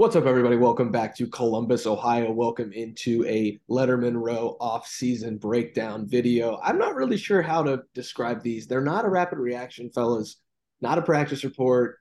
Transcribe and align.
What's 0.00 0.16
up, 0.16 0.24
everybody? 0.24 0.56
Welcome 0.56 0.90
back 0.90 1.14
to 1.16 1.26
Columbus, 1.26 1.86
Ohio. 1.86 2.32
Welcome 2.32 2.72
into 2.72 3.22
a 3.26 3.60
Letterman 3.68 4.14
Row 4.16 4.56
off-season 4.58 5.36
breakdown 5.36 6.08
video. 6.08 6.58
I'm 6.64 6.78
not 6.78 6.94
really 6.94 7.18
sure 7.18 7.42
how 7.42 7.62
to 7.64 7.82
describe 7.92 8.42
these. 8.42 8.66
They're 8.66 8.80
not 8.80 9.04
a 9.04 9.10
rapid 9.10 9.38
reaction, 9.38 9.90
fellas. 9.90 10.36
Not 10.80 10.96
a 10.96 11.02
practice 11.02 11.44
report, 11.44 11.98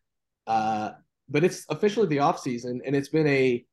uh, 0.47 0.91
but 1.27 1.43
it's 1.43 1.65
officially 1.67 2.07
the 2.07 2.19
off-season, 2.19 2.81
and 2.85 2.95
it's 2.95 3.09
been 3.09 3.27
a 3.27 3.65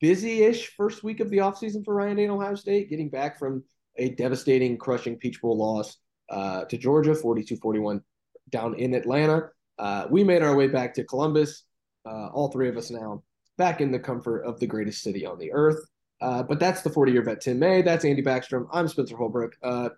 busy-ish 0.00 0.68
first 0.68 1.04
week 1.04 1.20
of 1.20 1.28
the 1.28 1.40
off-season 1.40 1.84
for 1.84 1.94
Ryan 1.94 2.16
Day 2.16 2.24
and 2.24 2.32
Ohio 2.32 2.54
State, 2.54 2.88
getting 2.88 3.10
back 3.10 3.38
from 3.38 3.64
a 3.96 4.14
devastating, 4.14 4.78
crushing 4.78 5.18
Peach 5.18 5.42
Bowl 5.42 5.58
loss 5.58 5.98
uh, 6.30 6.64
to 6.64 6.78
Georgia, 6.78 7.10
42-41 7.10 8.00
down 8.48 8.72
in 8.76 8.94
Atlanta. 8.94 9.50
Uh, 9.78 10.06
we 10.08 10.24
made 10.24 10.40
our 10.40 10.56
way 10.56 10.68
back 10.68 10.94
to 10.94 11.04
Columbus, 11.04 11.64
uh, 12.06 12.28
all 12.28 12.50
three 12.50 12.70
of 12.70 12.78
us 12.78 12.90
now 12.90 13.22
back 13.58 13.80
in 13.80 13.92
the 13.92 13.98
comfort 13.98 14.42
of 14.42 14.58
the 14.60 14.66
greatest 14.66 15.02
city 15.02 15.26
on 15.26 15.38
the 15.38 15.52
earth. 15.52 15.84
Uh, 16.20 16.42
but 16.42 16.60
that's 16.60 16.82
the 16.82 16.90
40 16.90 17.12
year 17.12 17.22
vet 17.22 17.40
Tim 17.40 17.58
May. 17.58 17.82
That's 17.82 18.04
Andy 18.04 18.22
Backstrom. 18.22 18.66
I'm 18.72 18.86
Spencer 18.88 19.16
Holbrook. 19.16 19.56
Uh, 19.62 19.90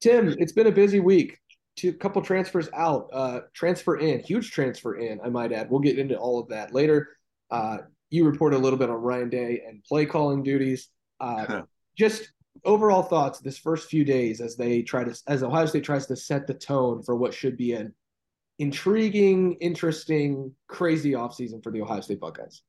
Tim, 0.00 0.34
it's 0.38 0.52
been 0.52 0.66
a 0.66 0.72
busy 0.72 1.00
week. 1.00 1.38
Two 1.76 1.92
couple 1.92 2.22
transfers 2.22 2.68
out, 2.74 3.08
uh, 3.12 3.40
transfer 3.54 3.98
in, 3.98 4.20
huge 4.20 4.50
transfer 4.50 4.96
in, 4.96 5.20
I 5.22 5.28
might 5.28 5.52
add. 5.52 5.70
We'll 5.70 5.80
get 5.80 5.98
into 5.98 6.16
all 6.16 6.40
of 6.40 6.48
that 6.48 6.72
later. 6.72 7.08
Uh, 7.50 7.78
you 8.10 8.24
reported 8.24 8.56
a 8.56 8.58
little 8.58 8.78
bit 8.78 8.88
on 8.88 8.96
Ryan 8.96 9.28
Day 9.28 9.62
and 9.66 9.84
play 9.84 10.06
calling 10.06 10.42
duties. 10.42 10.88
Uh, 11.20 11.62
just 11.96 12.32
overall 12.64 13.02
thoughts 13.02 13.40
this 13.40 13.58
first 13.58 13.88
few 13.88 14.04
days 14.04 14.40
as 14.40 14.56
they 14.56 14.82
try 14.82 15.04
to, 15.04 15.14
as 15.26 15.42
Ohio 15.42 15.66
State 15.66 15.84
tries 15.84 16.06
to 16.06 16.16
set 16.16 16.46
the 16.46 16.54
tone 16.54 17.02
for 17.02 17.14
what 17.14 17.34
should 17.34 17.56
be 17.56 17.72
an 17.72 17.94
intriguing, 18.58 19.54
interesting, 19.60 20.52
crazy 20.68 21.12
offseason 21.12 21.62
for 21.62 21.70
the 21.70 21.82
Ohio 21.82 22.00
State 22.00 22.20
Buckeyes. 22.20 22.62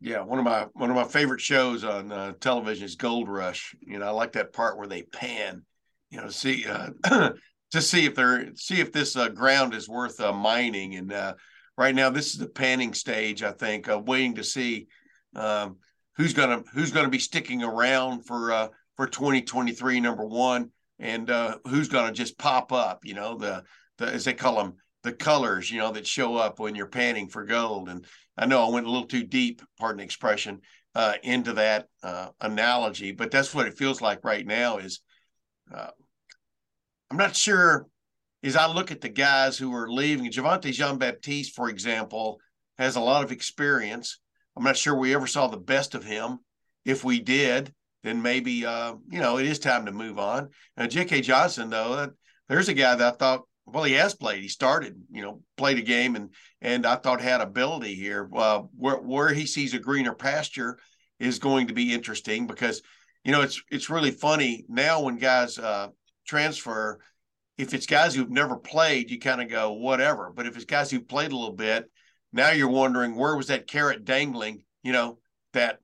Yeah, 0.00 0.20
one 0.20 0.38
of 0.38 0.44
my 0.44 0.66
one 0.74 0.90
of 0.90 0.96
my 0.96 1.04
favorite 1.04 1.40
shows 1.40 1.82
on 1.82 2.12
uh, 2.12 2.32
television 2.40 2.84
is 2.84 2.94
Gold 2.94 3.28
Rush. 3.28 3.74
You 3.80 3.98
know, 3.98 4.06
I 4.06 4.10
like 4.10 4.32
that 4.32 4.52
part 4.52 4.78
where 4.78 4.86
they 4.86 5.02
pan, 5.02 5.62
you 6.10 6.20
know, 6.20 6.28
see 6.28 6.66
uh, 6.66 6.90
to 7.72 7.80
see 7.80 8.06
if 8.06 8.14
they're 8.14 8.54
see 8.54 8.80
if 8.80 8.92
this 8.92 9.16
uh, 9.16 9.28
ground 9.28 9.74
is 9.74 9.88
worth 9.88 10.20
uh, 10.20 10.32
mining. 10.32 10.94
And 10.94 11.12
uh, 11.12 11.34
right 11.76 11.94
now, 11.94 12.10
this 12.10 12.28
is 12.28 12.38
the 12.38 12.48
panning 12.48 12.94
stage. 12.94 13.42
I 13.42 13.50
think 13.50 13.88
waiting 14.06 14.36
to 14.36 14.44
see 14.44 14.86
um, 15.34 15.78
who's 16.16 16.32
gonna 16.32 16.62
who's 16.72 16.92
gonna 16.92 17.08
be 17.08 17.18
sticking 17.18 17.64
around 17.64 18.24
for 18.24 18.52
uh, 18.52 18.68
for 18.96 19.08
2023. 19.08 19.98
Number 19.98 20.26
one, 20.26 20.70
and 21.00 21.28
who's 21.66 21.88
gonna 21.88 22.12
just 22.12 22.38
pop 22.38 22.72
up. 22.72 23.04
You 23.04 23.14
know, 23.14 23.36
the 23.36 23.64
the 23.96 24.06
as 24.06 24.24
they 24.24 24.34
call 24.34 24.58
them 24.58 24.76
the 25.08 25.14
colors, 25.14 25.70
you 25.70 25.78
know, 25.78 25.90
that 25.92 26.06
show 26.06 26.36
up 26.36 26.58
when 26.58 26.74
you're 26.74 26.86
panning 26.86 27.28
for 27.28 27.44
gold. 27.44 27.88
And 27.88 28.04
I 28.36 28.44
know 28.44 28.64
I 28.64 28.70
went 28.70 28.86
a 28.86 28.90
little 28.90 29.06
too 29.06 29.24
deep, 29.24 29.62
pardon 29.78 29.98
the 29.98 30.04
expression, 30.04 30.60
uh, 30.94 31.14
into 31.22 31.54
that 31.54 31.86
uh, 32.02 32.28
analogy, 32.42 33.12
but 33.12 33.30
that's 33.30 33.54
what 33.54 33.66
it 33.66 33.78
feels 33.78 34.02
like 34.02 34.22
right 34.22 34.46
now. 34.46 34.76
Is 34.76 35.00
uh, 35.74 35.90
I'm 37.10 37.16
not 37.16 37.34
sure. 37.34 37.86
As 38.42 38.54
I 38.54 38.66
look 38.66 38.92
at 38.92 39.00
the 39.00 39.08
guys 39.08 39.58
who 39.58 39.74
are 39.74 39.90
leaving, 39.90 40.30
Javontae 40.30 40.72
Jean 40.72 40.98
Baptiste, 40.98 41.56
for 41.56 41.68
example, 41.68 42.38
has 42.76 42.94
a 42.94 43.00
lot 43.00 43.24
of 43.24 43.32
experience. 43.32 44.20
I'm 44.56 44.62
not 44.62 44.76
sure 44.76 44.94
we 44.94 45.14
ever 45.14 45.26
saw 45.26 45.48
the 45.48 45.56
best 45.56 45.94
of 45.94 46.04
him. 46.04 46.38
If 46.84 47.02
we 47.02 47.18
did, 47.18 47.72
then 48.04 48.22
maybe 48.22 48.66
uh, 48.66 48.94
you 49.10 49.20
know 49.20 49.38
it 49.38 49.46
is 49.46 49.58
time 49.58 49.86
to 49.86 49.92
move 49.92 50.18
on. 50.18 50.50
Now, 50.76 50.86
J.K. 50.86 51.22
Johnson, 51.22 51.70
though, 51.70 52.10
there's 52.48 52.68
a 52.68 52.74
guy 52.74 52.94
that 52.94 53.14
I 53.14 53.16
thought 53.16 53.44
well, 53.72 53.84
he 53.84 53.94
has 53.94 54.14
played. 54.14 54.42
He 54.42 54.48
started, 54.48 55.00
you 55.10 55.22
know, 55.22 55.42
played 55.56 55.78
a 55.78 55.82
game, 55.82 56.16
and 56.16 56.30
and 56.60 56.86
I 56.86 56.96
thought 56.96 57.20
had 57.20 57.40
ability 57.40 57.94
here. 57.94 58.28
Uh, 58.34 58.60
where 58.76 58.96
where 58.96 59.32
he 59.32 59.46
sees 59.46 59.74
a 59.74 59.78
greener 59.78 60.14
pasture 60.14 60.78
is 61.18 61.38
going 61.38 61.68
to 61.68 61.74
be 61.74 61.92
interesting 61.92 62.46
because, 62.46 62.82
you 63.24 63.32
know, 63.32 63.42
it's 63.42 63.60
it's 63.70 63.90
really 63.90 64.10
funny 64.10 64.64
now 64.68 65.02
when 65.02 65.16
guys 65.16 65.58
uh, 65.58 65.88
transfer. 66.26 67.00
If 67.56 67.74
it's 67.74 67.86
guys 67.86 68.14
who've 68.14 68.30
never 68.30 68.56
played, 68.56 69.10
you 69.10 69.18
kind 69.18 69.42
of 69.42 69.48
go 69.48 69.72
whatever. 69.72 70.32
But 70.32 70.46
if 70.46 70.54
it's 70.54 70.64
guys 70.64 70.92
who 70.92 71.00
played 71.00 71.32
a 71.32 71.36
little 71.36 71.56
bit, 71.56 71.90
now 72.32 72.52
you're 72.52 72.68
wondering 72.68 73.16
where 73.16 73.36
was 73.36 73.48
that 73.48 73.66
carrot 73.66 74.04
dangling? 74.04 74.62
You 74.84 74.92
know, 74.92 75.18
that 75.54 75.80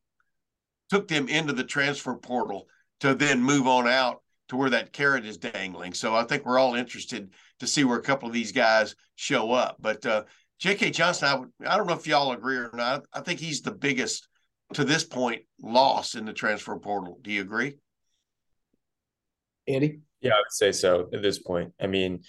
took 0.91 1.09
them 1.09 1.29
into 1.29 1.53
the 1.53 1.65
transfer 1.65 2.15
portal 2.15 2.69
to 3.01 3.15
then 3.15 3.43
move 3.43 3.67
on 3.67 3.89
out 3.89 4.23
to 4.49 4.57
where 4.57 4.71
that 4.71 4.93
carrot 4.93 5.25
is 5.25 5.39
dangling. 5.39 5.95
So 5.95 6.15
I 6.15 6.25
think 6.25 6.45
we're 6.45 6.59
all 6.59 6.75
interested 6.75 7.31
to 7.65 7.71
see 7.71 7.85
where 7.85 7.99
a 7.99 8.03
couple 8.03 8.29
of 8.29 8.35
these 8.35 8.53
guys 8.53 8.95
show 9.17 9.53
up. 9.53 9.77
But 9.81 10.05
uh, 10.07 10.25
J.K. 10.59 10.91
Johnson, 10.91 11.29
I, 11.29 11.35
would, 11.35 11.51
I 11.67 11.77
don't 11.77 11.87
know 11.87 11.95
if 11.95 12.07
y'all 12.07 12.33
agree 12.33 12.57
or 12.57 12.71
not. 12.75 13.05
I 13.13 13.21
think 13.21 13.41
he's 13.41 13.63
the 13.63 13.73
biggest 13.73 14.29
to 14.75 14.85
this 14.85 15.05
point 15.05 15.43
loss 15.61 16.15
in 16.15 16.25
the 16.25 16.33
transfer 16.33 16.79
portal. 16.79 17.19
Do 17.23 17.31
you 17.31 17.43
agree? 17.43 17.79
Andy? 19.69 20.01
Yeah, 20.21 20.33
I 20.33 20.39
would 20.39 20.53
say 20.53 20.73
so 20.73 21.09
at 21.13 21.23
this 21.23 21.39
point. 21.39 21.73
I 21.81 21.87
mean, 21.87 22.23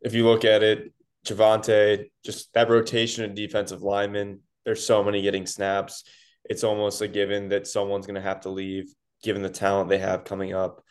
if 0.00 0.14
you 0.14 0.24
look 0.24 0.44
at 0.44 0.62
it, 0.62 0.92
Javontae, 1.26 2.10
just 2.24 2.52
that 2.54 2.70
rotation 2.70 3.24
of 3.24 3.34
defensive 3.34 3.82
linemen, 3.82 4.40
there's 4.64 4.84
so 4.84 5.02
many 5.02 5.22
getting 5.22 5.46
snaps. 5.46 6.04
It's 6.44 6.64
almost 6.64 7.02
a 7.02 7.08
given 7.08 7.48
that 7.48 7.66
someone's 7.66 8.06
going 8.06 8.14
to 8.14 8.20
have 8.20 8.40
to 8.42 8.48
leave, 8.48 8.92
given 9.22 9.42
the 9.42 9.50
talent 9.50 9.88
they 9.88 9.98
have 9.98 10.24
coming 10.24 10.54
up. 10.54 10.82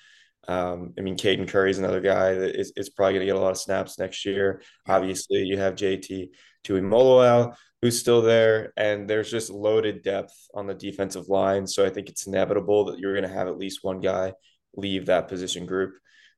Um, 0.47 0.93
I 0.97 1.01
mean, 1.01 1.17
Caden 1.17 1.47
Curry 1.47 1.71
is 1.71 1.79
another 1.79 2.01
guy 2.01 2.33
that 2.33 2.59
is, 2.59 2.71
is 2.75 2.89
probably 2.89 3.13
going 3.13 3.21
to 3.21 3.33
get 3.33 3.35
a 3.35 3.39
lot 3.39 3.51
of 3.51 3.57
snaps 3.57 3.97
next 3.97 4.25
year. 4.25 4.61
Obviously, 4.87 5.39
you 5.39 5.57
have 5.57 5.75
JT 5.75 6.29
Tuimoloau, 6.65 7.55
who's 7.81 7.99
still 7.99 8.21
there, 8.21 8.73
and 8.77 9.09
there's 9.09 9.31
just 9.31 9.49
loaded 9.49 10.03
depth 10.03 10.33
on 10.53 10.67
the 10.67 10.73
defensive 10.73 11.29
line. 11.29 11.65
So 11.67 11.85
I 11.85 11.89
think 11.89 12.09
it's 12.09 12.27
inevitable 12.27 12.85
that 12.85 12.99
you're 12.99 13.13
going 13.13 13.27
to 13.27 13.35
have 13.35 13.47
at 13.47 13.57
least 13.57 13.83
one 13.83 13.99
guy 13.99 14.33
leave 14.75 15.05
that 15.05 15.27
position 15.27 15.65
group. 15.65 15.95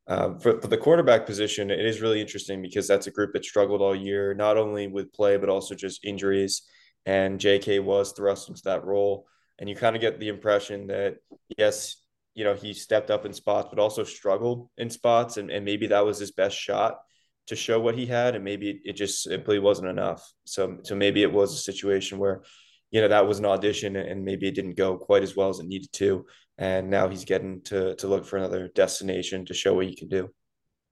Um, 0.10 0.40
for, 0.40 0.62
for 0.62 0.68
the 0.68 0.78
quarterback 0.78 1.26
position, 1.26 1.70
it 1.70 1.86
is 1.86 2.02
really 2.02 2.22
interesting 2.22 2.62
because 2.62 2.88
that's 2.88 3.08
a 3.08 3.12
group 3.12 3.34
that 3.34 3.44
struggled 3.44 3.82
all 3.82 3.96
year, 3.96 4.34
not 4.34 4.58
only 4.58 4.88
with 4.88 5.12
play, 5.12 5.38
but 5.38 5.50
also 5.50 5.76
just 5.76 6.06
injuries. 6.06 6.64
And 7.06 7.40
JK 7.40 7.84
was 7.84 8.14
thrust 8.14 8.50
into 8.50 8.62
that 8.66 8.86
role. 8.86 9.28
And 9.60 9.70
you 9.70 9.76
kind 9.76 9.96
of 9.96 10.02
get 10.02 10.20
the 10.20 10.30
impression 10.30 10.88
that, 10.88 11.18
yes, 11.58 11.98
you 12.38 12.44
know, 12.44 12.54
he 12.54 12.72
stepped 12.72 13.10
up 13.10 13.26
in 13.26 13.34
spots, 13.34 13.68
but 13.72 13.80
also 13.80 14.04
struggled 14.04 14.70
in 14.78 14.92
spots. 14.92 15.38
And, 15.38 15.50
and 15.50 15.66
maybe 15.66 15.88
that 15.88 16.06
was 16.06 16.20
his 16.20 16.32
best 16.32 16.56
shot 16.56 17.00
to 17.48 17.56
show 17.56 17.80
what 17.80 17.96
he 17.96 18.06
had. 18.06 18.36
And 18.36 18.44
maybe 18.44 18.80
it 18.84 18.94
just 18.94 19.24
simply 19.24 19.58
wasn't 19.58 19.88
enough. 19.88 20.24
So, 20.46 20.78
so 20.84 20.96
maybe 20.96 21.24
it 21.24 21.34
was 21.34 21.56
a 21.56 21.58
situation 21.58 22.20
where, 22.20 22.44
you 22.92 23.02
know, 23.02 23.08
that 23.08 23.28
was 23.28 23.40
an 23.40 23.46
audition 23.46 23.96
and 23.96 24.24
maybe 24.24 24.48
it 24.48 24.54
didn't 24.54 24.78
go 24.78 25.00
quite 25.00 25.24
as 25.24 25.36
well 25.36 25.50
as 25.50 25.58
it 25.58 25.66
needed 25.66 25.92
to. 25.94 26.28
And 26.60 26.92
now 26.92 27.08
he's 27.08 27.26
getting 27.26 27.64
to, 27.64 27.96
to 27.96 28.08
look 28.08 28.24
for 28.24 28.38
another 28.38 28.68
destination 28.68 29.44
to 29.46 29.56
show 29.56 29.74
what 29.74 29.88
he 29.88 29.96
can 29.96 30.08
do. 30.08 30.30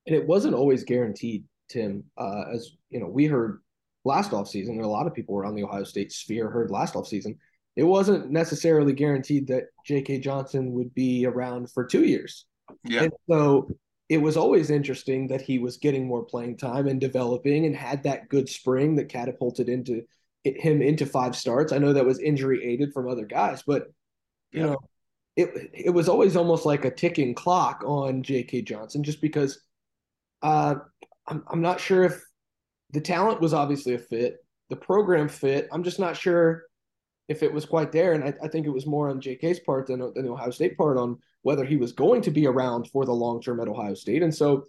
And 0.08 0.16
it 0.16 0.26
wasn't 0.26 0.56
always 0.56 0.84
guaranteed, 0.84 1.44
Tim. 1.70 2.06
Uh, 2.18 2.46
as 2.56 2.72
you 2.90 3.00
know, 3.00 3.08
we 3.08 3.26
heard 3.26 3.62
last 4.04 4.32
offseason, 4.32 4.70
and 4.70 4.82
a 4.82 4.88
lot 4.88 5.06
of 5.06 5.14
people 5.14 5.38
around 5.38 5.54
the 5.54 5.64
Ohio 5.64 5.84
State 5.84 6.12
sphere 6.12 6.50
heard 6.50 6.72
last 6.72 6.96
offseason 6.96 7.38
it 7.76 7.84
wasn't 7.84 8.32
necessarily 8.32 8.94
guaranteed 8.94 9.48
that 9.48 9.66
J.K. 9.86 10.20
Johnson 10.20 10.72
would 10.74 10.94
be 10.94 11.26
around 11.26 11.70
for 11.72 11.86
two 11.86 12.06
years. 12.06 12.46
Yeah. 12.84 13.04
And 13.04 13.14
so 13.30 13.70
it 14.08 14.18
was 14.18 14.38
always 14.38 14.70
interesting 14.70 15.28
that 15.28 15.42
he 15.42 15.60
was 15.60 15.78
getting 15.78 16.08
more 16.08 16.24
playing 16.24 16.58
time 16.58 16.88
and 16.88 17.02
developing 17.02 17.66
and 17.66 17.76
had 17.76 18.04
that 18.04 18.30
good 18.30 18.48
spring 18.48 18.96
that 18.96 19.10
catapulted 19.10 19.68
into 19.68 20.04
him 20.44 20.82
into 20.82 21.06
five 21.06 21.36
starts. 21.36 21.74
I 21.74 21.80
know 21.80 21.94
that 21.94 22.06
was 22.06 22.20
injury 22.20 22.64
aided 22.64 22.94
from 22.94 23.10
other 23.10 23.26
guys, 23.26 23.64
but 23.66 23.88
you 24.52 24.62
yeah. 24.62 24.66
know, 24.68 24.78
it 25.36 25.72
it 25.74 25.90
was 25.90 26.08
always 26.08 26.36
almost 26.36 26.66
like 26.66 26.86
a 26.86 26.92
ticking 26.92 27.34
clock 27.34 27.84
on 27.86 28.24
J.K. 28.24 28.62
Johnson, 28.62 29.04
just 29.04 29.22
because 29.22 29.60
uh, 30.44 30.76
I'm 31.28 31.44
I'm 31.48 31.62
not 31.62 31.80
sure 31.80 32.04
if 32.04 32.24
the 32.92 33.02
talent 33.02 33.42
was 33.42 33.54
obviously 33.54 33.96
a 33.96 34.00
fit, 34.00 34.38
the 34.70 34.76
program 34.76 35.28
fit. 35.28 35.68
I'm 35.72 35.84
just 35.84 36.00
not 36.00 36.16
sure 36.16 36.64
if 37.28 37.44
it 37.44 37.52
was 37.52 37.66
quite 37.66 37.92
there. 37.92 38.14
And 38.14 38.24
I, 38.24 38.34
I 38.44 38.48
think 38.48 38.66
it 38.66 38.72
was 38.72 38.86
more 38.86 39.10
on 39.10 39.22
JK's 39.22 39.60
part 39.60 39.88
than, 39.88 40.00
than 40.00 40.26
the 40.26 40.32
Ohio 40.32 40.52
State 40.52 40.78
part 40.78 40.98
on 40.98 41.18
whether 41.42 41.66
he 41.66 41.78
was 41.78 41.92
going 41.92 42.22
to 42.24 42.32
be 42.32 42.48
around 42.48 42.90
for 42.92 43.06
the 43.06 43.14
long 43.14 43.42
term 43.42 43.60
at 43.60 43.68
Ohio 43.68 43.94
State. 43.96 44.24
And 44.24 44.34
so 44.34 44.66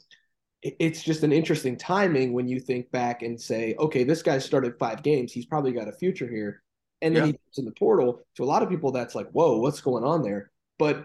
it, 0.62 0.76
it's 0.79 1.03
just 1.03 1.23
an 1.23 1.32
interesting 1.32 1.76
timing 1.76 2.32
when 2.32 2.49
you 2.49 2.61
think 2.61 2.91
back 2.91 3.23
and 3.23 3.41
say, 3.41 3.75
okay, 3.79 4.05
this 4.05 4.23
guy 4.23 4.38
started 4.38 4.79
five 4.79 5.03
games. 5.03 5.32
He's 5.32 5.47
probably 5.47 5.73
got 5.73 5.88
a 5.88 5.93
future 5.93 6.29
here. 6.29 6.62
and 7.03 7.14
then 7.14 7.23
yeah. 7.23 7.26
he 7.26 7.32
gets 7.32 7.58
in 7.58 7.64
the 7.64 7.73
portal. 7.73 8.20
To 8.37 8.44
a 8.44 8.47
lot 8.47 8.62
of 8.62 8.69
people, 8.69 8.91
that's 8.93 9.14
like, 9.14 9.31
whoa, 9.31 9.58
what's 9.58 9.81
going 9.81 10.05
on 10.05 10.23
there? 10.23 10.50
But 10.79 11.05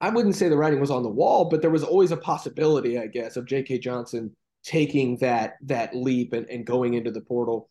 I 0.00 0.10
wouldn't 0.10 0.36
say 0.36 0.48
the 0.48 0.56
writing 0.56 0.80
was 0.80 0.90
on 0.90 1.02
the 1.02 1.08
wall, 1.08 1.46
but 1.46 1.62
there 1.62 1.70
was 1.70 1.82
always 1.82 2.12
a 2.12 2.16
possibility, 2.16 2.98
I 2.98 3.06
guess, 3.06 3.36
of 3.36 3.46
J.K. 3.46 3.78
Johnson 3.78 4.34
taking 4.62 5.16
that 5.18 5.54
that 5.62 5.94
leap 5.94 6.32
and, 6.32 6.48
and 6.50 6.66
going 6.66 6.94
into 6.94 7.10
the 7.10 7.20
portal. 7.20 7.68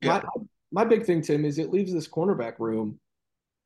Yeah. 0.00 0.22
My, 0.36 0.42
my 0.72 0.84
big 0.84 1.04
thing, 1.04 1.22
Tim, 1.22 1.44
is 1.44 1.58
it 1.58 1.70
leaves 1.70 1.92
this 1.92 2.08
cornerback 2.08 2.58
room 2.58 2.98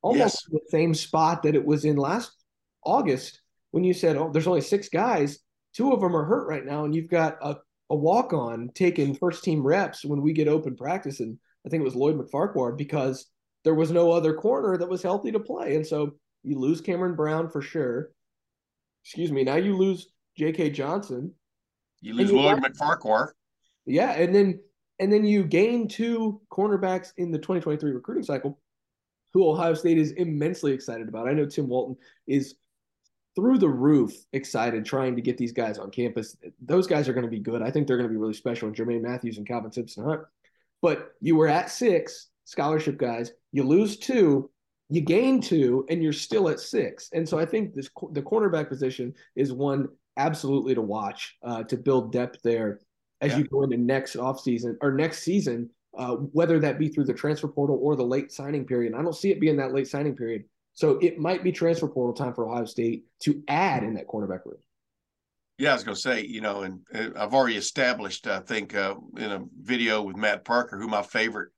almost 0.01 0.45
yes. 0.51 0.51
the 0.51 0.59
same 0.69 0.93
spot 0.93 1.43
that 1.43 1.55
it 1.55 1.65
was 1.65 1.83
in 1.85 1.97
last 1.97 2.31
August 2.83 3.41
when 3.71 3.83
you 3.83 3.93
said, 3.93 4.17
"Oh, 4.17 4.29
there's 4.31 4.47
only 4.47 4.61
six 4.61 4.89
guys. 4.89 5.39
Two 5.75 5.91
of 5.91 5.99
them 5.99 6.15
are 6.15 6.23
hurt 6.23 6.47
right 6.47 6.65
now, 6.65 6.85
and 6.85 6.95
you've 6.95 7.09
got 7.09 7.37
a, 7.41 7.57
a 7.89 7.95
walk 7.95 8.33
on 8.33 8.69
taking 8.75 9.15
first 9.15 9.43
team 9.43 9.65
reps 9.65 10.05
when 10.05 10.21
we 10.21 10.33
get 10.33 10.47
open 10.47 10.75
practice." 10.75 11.19
And 11.19 11.37
I 11.65 11.69
think 11.69 11.81
it 11.81 11.85
was 11.85 11.95
Lloyd 11.95 12.17
McFarquhar 12.17 12.77
because 12.77 13.25
there 13.63 13.73
was 13.75 13.91
no 13.91 14.11
other 14.11 14.33
corner 14.33 14.77
that 14.77 14.89
was 14.89 15.01
healthy 15.01 15.31
to 15.31 15.39
play, 15.39 15.75
and 15.75 15.85
so 15.85 16.11
you 16.43 16.59
lose 16.59 16.81
Cameron 16.81 17.15
Brown 17.15 17.49
for 17.49 17.61
sure. 17.61 18.11
Excuse 19.03 19.31
me. 19.31 19.43
Now 19.43 19.55
you 19.55 19.75
lose 19.75 20.07
J.K. 20.37 20.71
Johnson. 20.71 21.33
You 22.01 22.13
lose 22.13 22.31
you 22.31 22.37
Lloyd 22.37 22.61
McFarquhar. 22.61 23.29
Yeah, 23.85 24.11
and 24.11 24.33
then 24.33 24.59
and 24.99 25.11
then 25.11 25.25
you 25.25 25.43
gain 25.43 25.87
two 25.87 26.41
cornerbacks 26.51 27.13
in 27.17 27.31
the 27.31 27.37
2023 27.37 27.91
recruiting 27.91 28.23
cycle, 28.23 28.59
who 29.33 29.49
Ohio 29.49 29.73
State 29.73 29.97
is 29.97 30.11
immensely 30.13 30.71
excited 30.71 31.07
about. 31.07 31.27
I 31.27 31.33
know 31.33 31.45
Tim 31.45 31.67
Walton 31.67 31.97
is 32.27 32.55
through 33.35 33.57
the 33.57 33.69
roof 33.69 34.13
excited 34.31 34.85
trying 34.85 35.15
to 35.15 35.21
get 35.21 35.37
these 35.37 35.51
guys 35.51 35.77
on 35.77 35.91
campus. 35.91 36.37
Those 36.61 36.87
guys 36.87 37.09
are 37.09 37.13
going 37.13 37.25
to 37.25 37.31
be 37.31 37.39
good. 37.39 37.61
I 37.61 37.69
think 37.69 37.85
they're 37.85 37.97
going 37.97 38.07
to 38.07 38.13
be 38.13 38.19
really 38.19 38.33
special. 38.33 38.67
And 38.67 38.77
Jermaine 38.77 39.01
Mathews 39.01 39.37
and 39.37 39.47
Calvin 39.47 39.71
Simpson 39.71 40.05
Hunt. 40.05 40.21
But 40.81 41.11
you 41.19 41.35
were 41.35 41.47
at 41.47 41.69
six 41.69 42.29
scholarship 42.45 42.97
guys. 42.97 43.31
You 43.51 43.63
lose 43.63 43.97
two 43.97 44.49
you 44.89 45.01
gain 45.01 45.41
two 45.41 45.85
and 45.89 46.03
you're 46.03 46.13
still 46.13 46.49
at 46.49 46.59
six. 46.59 47.09
And 47.13 47.27
so 47.27 47.39
I 47.39 47.45
think 47.45 47.73
this 47.73 47.89
the 48.11 48.21
cornerback 48.21 48.69
position 48.69 49.13
is 49.35 49.51
one 49.51 49.87
absolutely 50.17 50.75
to 50.75 50.81
watch 50.81 51.35
uh, 51.43 51.63
to 51.63 51.77
build 51.77 52.11
depth 52.11 52.41
there 52.43 52.79
as 53.25 53.31
yeah. 53.31 53.39
you 53.39 53.43
go 53.45 53.63
into 53.63 53.77
next 53.77 54.15
offseason 54.15 54.77
or 54.81 54.91
next 54.91 55.23
season, 55.23 55.69
uh, 55.97 56.15
whether 56.15 56.59
that 56.59 56.77
be 56.77 56.89
through 56.89 57.05
the 57.05 57.13
transfer 57.13 57.47
portal 57.47 57.79
or 57.81 57.95
the 57.95 58.05
late 58.05 58.31
signing 58.31 58.65
period. 58.65 58.93
And 58.93 59.01
I 59.01 59.03
don't 59.03 59.15
see 59.15 59.31
it 59.31 59.39
being 59.39 59.57
that 59.57 59.73
late 59.73 59.87
signing 59.87 60.15
period. 60.15 60.45
So 60.73 60.99
it 61.01 61.17
might 61.17 61.43
be 61.43 61.51
transfer 61.51 61.87
portal 61.87 62.13
time 62.13 62.33
for 62.33 62.47
Ohio 62.47 62.65
State 62.65 63.05
to 63.21 63.41
add 63.47 63.83
in 63.83 63.93
that 63.95 64.07
cornerback 64.07 64.45
room. 64.45 64.57
Yeah, 65.57 65.71
I 65.71 65.73
was 65.73 65.85
going 65.85 65.95
to 65.95 66.01
say, 66.01 66.25
you 66.25 66.41
know, 66.41 66.63
and, 66.63 66.81
and, 66.91 67.17
I've 67.17 67.33
already 67.33 67.55
established, 67.55 68.27
I 68.27 68.41
think, 68.41 68.75
uh, 68.75 68.95
in 69.15 69.31
a 69.31 69.45
video 69.61 70.01
with 70.01 70.17
Matt 70.17 70.43
Parker, 70.43 70.77
who 70.77 70.89
my 70.89 71.01
favorite 71.01 71.49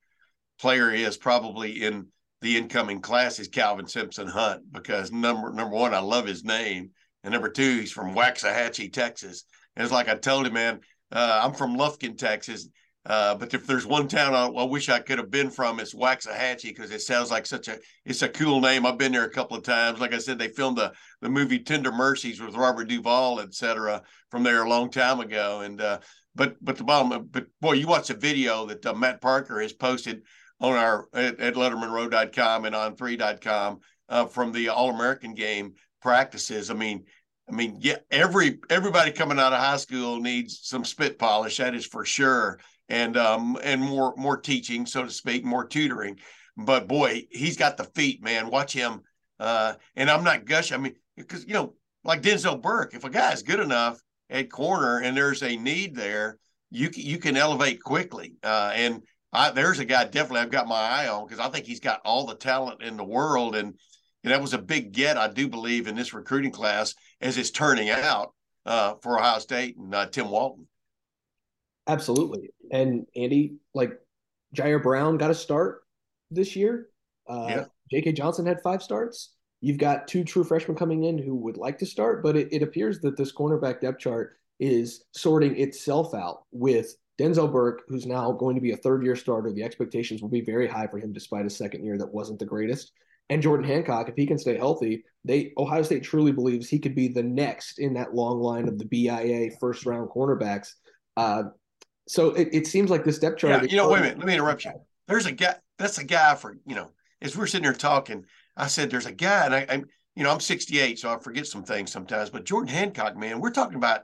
player 0.60 0.92
is 0.92 1.18
probably 1.18 1.84
in 1.84 2.08
the 2.42 2.58
incoming 2.58 3.02
class 3.02 3.40
is 3.40 3.48
Calvin 3.48 3.88
Simpson 3.88 4.28
Hunt 4.28 4.72
because 4.72 5.12
number 5.12 5.52
number 5.52 5.76
one, 5.76 5.96
I 5.96 6.00
love 6.00 6.28
his 6.28 6.44
name, 6.44 6.92
and 7.24 7.34
number 7.34 7.50
two, 7.50 7.80
he's 7.80 7.92
from 7.92 8.14
Waxahachie, 8.14 8.94
Texas. 8.94 9.46
And 9.76 9.84
it's 9.84 9.94
like 9.94 10.08
I 10.08 10.16
told 10.16 10.46
him, 10.46 10.54
man, 10.54 10.82
uh, 11.12 11.42
I'm 11.44 11.54
from 11.54 11.78
Lufkin, 11.78 12.18
Texas. 12.18 12.70
Uh, 13.06 13.36
but 13.36 13.54
if 13.54 13.66
there's 13.66 13.86
one 13.86 14.06
town 14.10 14.34
I, 14.34 14.48
I, 14.48 14.66
wish 14.66 14.90
I 14.90 15.00
could 15.00 15.18
have 15.18 15.32
been 15.32 15.50
from, 15.50 15.80
it's 15.80 15.96
Waxahachie 15.96 16.64
because 16.64 16.92
it 16.92 17.00
sounds 17.00 17.32
like 17.32 17.46
such 17.46 17.70
a 17.70 17.80
it's 18.04 18.22
a 18.22 18.28
cool 18.28 18.60
name. 18.60 18.86
I've 18.86 18.98
been 18.98 19.14
there 19.14 19.24
a 19.24 19.30
couple 19.30 19.56
of 19.56 19.64
times. 19.64 20.02
Like 20.02 20.14
I 20.14 20.18
said, 20.18 20.38
they 20.38 20.50
filmed 20.50 20.78
the 20.78 20.92
the 21.22 21.30
movie 21.30 21.60
Tender 21.60 21.94
Mercies 21.94 22.42
with 22.42 22.56
Robert 22.56 22.90
Duvall, 22.90 23.40
et 23.40 23.54
cetera, 23.54 24.02
from 24.30 24.44
there 24.44 24.64
a 24.64 24.70
long 24.70 24.92
time 24.92 25.22
ago. 25.22 25.62
And 25.62 25.80
uh, 25.80 26.00
but 26.36 26.58
but 26.62 26.76
the 26.76 26.84
bottom, 26.84 27.30
but 27.32 27.48
boy, 27.62 27.74
you 27.74 27.88
watch 27.88 28.10
the 28.10 28.14
video 28.14 28.66
that 28.66 28.86
uh, 28.86 28.94
Matt 28.94 29.22
Parker 29.22 29.62
has 29.62 29.72
posted 29.72 30.24
on 30.60 30.74
our 30.74 31.08
at, 31.14 31.40
at 31.40 31.54
lettermanrow.com 31.54 32.66
and 32.66 32.76
on 32.76 32.96
3.com 32.98 33.80
uh, 34.10 34.26
from 34.26 34.52
the 34.52 34.68
All 34.68 34.90
American 34.90 35.34
game 35.34 35.76
practices. 36.02 36.70
I 36.70 36.74
mean, 36.74 37.06
I 37.50 37.54
mean, 37.54 37.78
yeah, 37.80 37.98
every 38.12 38.60
everybody 38.70 39.12
coming 39.12 39.40
out 39.40 39.54
of 39.54 39.60
high 39.60 39.78
school 39.78 40.20
needs 40.20 40.60
some 40.64 40.84
spit 40.84 41.18
polish. 41.18 41.58
That 41.58 41.76
is 41.76 41.86
for 41.86 42.04
sure, 42.04 42.60
and 42.90 43.16
um 43.16 43.58
and 43.64 43.82
more 43.82 44.14
more 44.18 44.38
teaching, 44.38 44.86
so 44.86 45.04
to 45.04 45.10
speak, 45.10 45.46
more 45.46 45.66
tutoring. 45.66 46.20
But 46.58 46.88
boy, 46.88 47.28
he's 47.32 47.58
got 47.58 47.78
the 47.78 47.84
feet, 47.84 48.24
man. 48.24 48.50
Watch 48.50 48.74
him. 48.74 49.02
Uh, 49.40 49.76
and 49.96 50.10
I'm 50.10 50.24
not 50.24 50.46
gushing. 50.46 50.76
I 50.76 50.82
mean, 50.82 50.96
because 51.16 51.46
you 51.46 51.54
know, 51.54 51.74
like 52.04 52.22
Denzel 52.22 52.62
Burke, 52.62 52.96
if 52.96 53.04
a 53.04 53.10
guy 53.10 53.32
is 53.32 53.44
good 53.44 53.60
enough 53.60 54.02
at 54.30 54.52
corner 54.52 55.00
and 55.00 55.16
there's 55.16 55.44
a 55.44 55.56
need 55.56 55.96
there, 55.96 56.40
you 56.72 56.90
you 56.94 57.18
can 57.18 57.38
elevate 57.38 57.82
quickly. 57.82 58.34
Uh, 58.44 58.72
and 58.74 59.04
I, 59.32 59.52
there's 59.52 59.80
a 59.80 59.86
guy 59.86 60.06
definitely 60.06 60.42
I've 60.42 60.52
got 60.52 60.68
my 60.68 60.76
eye 60.76 61.08
on 61.08 61.26
because 61.26 61.40
I 61.40 61.50
think 61.50 61.66
he's 61.66 61.80
got 61.80 62.02
all 62.04 62.26
the 62.26 62.36
talent 62.36 62.82
in 62.82 62.98
the 62.98 63.04
world, 63.04 63.56
and, 63.56 63.76
and 64.24 64.34
that 64.34 64.42
was 64.42 64.54
a 64.54 64.58
big 64.58 64.92
get 64.92 65.18
I 65.18 65.28
do 65.28 65.48
believe 65.48 65.88
in 65.88 65.96
this 65.96 66.14
recruiting 66.14 66.52
class 66.52 66.96
as 67.22 67.38
it's 67.38 67.52
turning 67.52 67.90
out 67.90 68.34
uh, 68.66 68.96
for 69.02 69.20
Ohio 69.20 69.40
State 69.40 69.78
and 69.78 69.94
uh, 69.94 70.06
Tim 70.08 70.30
Walton. 70.30 70.68
Absolutely, 71.88 72.50
and 72.72 73.06
Andy, 73.16 73.56
like 73.74 73.94
Jyaire 74.56 74.84
Brown 74.84 75.18
got 75.18 75.32
a 75.32 75.36
start 75.36 75.84
this 76.32 76.56
year. 76.56 76.90
Uh, 77.30 77.48
yeah. 77.50 77.66
J.K. 77.92 78.14
Johnson 78.14 78.46
had 78.46 78.62
five 78.62 78.84
starts. 78.84 79.34
You've 79.62 79.78
got 79.78 80.08
two 80.08 80.24
true 80.24 80.44
freshmen 80.44 80.78
coming 80.78 81.06
in 81.06 81.18
who 81.18 81.36
would 81.36 81.58
like 81.58 81.80
to 81.80 81.86
start, 81.86 82.22
but 82.22 82.36
it, 82.36 82.50
it 82.52 82.62
appears 82.62 83.00
that 83.00 83.18
this 83.18 83.32
cornerback 83.32 83.82
depth 83.82 84.00
chart 84.00 84.38
is 84.60 85.04
sorting 85.14 85.58
itself 85.60 86.14
out 86.14 86.44
with 86.52 86.96
Denzel 87.20 87.52
Burke, 87.52 87.82
who's 87.88 88.06
now 88.06 88.32
going 88.32 88.56
to 88.56 88.62
be 88.62 88.72
a 88.72 88.78
third 88.78 89.04
year 89.04 89.16
starter, 89.16 89.52
the 89.52 89.64
expectations 89.64 90.22
will 90.22 90.30
be 90.30 90.42
very 90.42 90.68
high 90.68 90.88
for 90.88 91.00
him 91.00 91.12
despite 91.12 91.46
a 91.46 91.50
second 91.50 91.84
year 91.84 91.98
that 91.98 92.14
wasn't 92.14 92.40
the 92.40 92.46
greatest. 92.46 92.92
And 93.30 93.42
Jordan 93.42 93.68
Hancock, 93.68 94.08
if 94.08 94.16
he 94.16 94.26
can 94.26 94.38
stay 94.38 94.58
healthy, 94.58 95.04
they 95.26 95.54
Ohio 95.58 95.84
State 95.84 96.04
truly 96.04 96.32
believes 96.32 96.70
he 96.70 96.80
could 96.80 96.96
be 96.96 97.10
the 97.10 97.24
next 97.24 97.80
in 97.80 97.94
that 97.96 98.14
long 98.14 98.40
line 98.40 98.68
of 98.68 98.78
the 98.78 98.86
BIA 98.86 99.52
first 99.60 99.86
round 99.86 100.10
cornerbacks. 100.10 100.70
Uh, 101.18 101.44
so 102.08 102.30
it, 102.32 102.50
it 102.54 102.68
seems 102.68 102.90
like 102.90 103.04
this 103.04 103.20
depth 103.20 103.40
chart. 103.40 103.64
Yeah, 103.64 103.70
you 103.70 103.76
know, 103.76 103.90
wait 103.90 104.00
a 104.00 104.02
minute. 104.04 104.18
Let 104.20 104.28
me 104.28 104.34
interrupt 104.34 104.64
you. 104.64 104.72
There's 105.08 105.26
a 105.26 105.34
guy. 105.34 105.56
That's 105.78 105.98
a 105.98 106.06
guy 106.06 106.36
for 106.36 106.58
you 106.66 106.76
know. 106.76 106.92
As 107.22 107.36
we're 107.36 107.48
sitting 107.48 107.64
here 107.64 107.74
talking, 107.74 108.26
I 108.56 108.68
said 108.68 108.90
there's 108.90 109.08
a 109.08 109.12
guy, 109.12 109.46
and 109.46 109.56
I, 109.56 109.66
I'm 109.68 109.86
you 110.16 110.24
know 110.24 110.32
I'm 110.32 110.40
68, 110.40 111.00
so 111.00 111.10
I 111.10 111.20
forget 111.20 111.48
some 111.48 111.64
things 111.64 111.92
sometimes. 111.92 112.30
But 112.30 112.46
Jordan 112.46 112.74
Hancock, 112.74 113.18
man, 113.18 113.42
we're 113.42 113.52
talking 113.52 113.78
about 113.78 114.02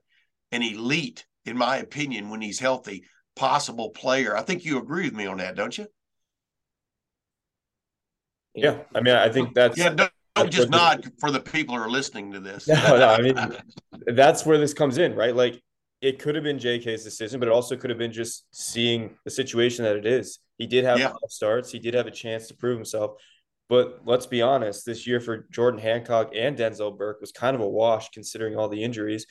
an 0.51 0.63
elite 0.63 1.25
in 1.45 1.57
my 1.57 1.77
opinion, 1.77 2.29
when 2.29 2.41
he's 2.41 2.59
healthy, 2.59 3.03
possible 3.35 3.89
player. 3.89 4.35
I 4.35 4.41
think 4.41 4.63
you 4.63 4.77
agree 4.77 5.05
with 5.05 5.13
me 5.13 5.25
on 5.25 5.37
that, 5.37 5.55
don't 5.55 5.77
you? 5.77 5.87
Yeah, 8.55 8.79
I 8.93 9.01
mean, 9.01 9.15
I 9.15 9.29
think 9.29 9.53
that's 9.53 9.77
yeah. 9.77 9.89
Don't, 9.89 10.11
don't 10.35 10.51
just 10.51 10.69
nod 10.69 11.11
for 11.19 11.31
the 11.31 11.39
people 11.39 11.75
who 11.75 11.81
are 11.81 11.89
listening 11.89 12.31
to 12.33 12.39
this. 12.39 12.67
No, 12.67 12.97
no, 12.97 13.07
I 13.09 13.21
mean, 13.21 13.35
that's 14.07 14.45
where 14.45 14.57
this 14.57 14.73
comes 14.73 14.97
in, 14.97 15.15
right? 15.15 15.35
Like, 15.35 15.61
it 16.01 16.19
could 16.19 16.35
have 16.35 16.43
been 16.43 16.57
JK's 16.57 17.03
decision, 17.03 17.39
but 17.39 17.47
it 17.47 17.51
also 17.51 17.75
could 17.75 17.89
have 17.89 17.99
been 17.99 18.11
just 18.11 18.45
seeing 18.51 19.15
the 19.25 19.31
situation 19.31 19.85
that 19.85 19.95
it 19.95 20.05
is. 20.05 20.39
He 20.57 20.67
did 20.67 20.85
have 20.85 20.99
yeah. 20.99 21.13
starts. 21.29 21.71
He 21.71 21.79
did 21.79 21.93
have 21.93 22.07
a 22.07 22.11
chance 22.11 22.47
to 22.47 22.55
prove 22.55 22.77
himself. 22.77 23.13
But 23.69 24.01
let's 24.05 24.25
be 24.25 24.41
honest, 24.41 24.85
this 24.85 25.07
year 25.07 25.19
for 25.19 25.47
Jordan 25.49 25.79
Hancock 25.79 26.31
and 26.35 26.57
Denzel 26.57 26.95
Burke 26.97 27.21
was 27.21 27.31
kind 27.31 27.55
of 27.55 27.61
a 27.61 27.67
wash 27.67 28.09
considering 28.09 28.57
all 28.57 28.69
the 28.69 28.83
injuries 28.83 29.25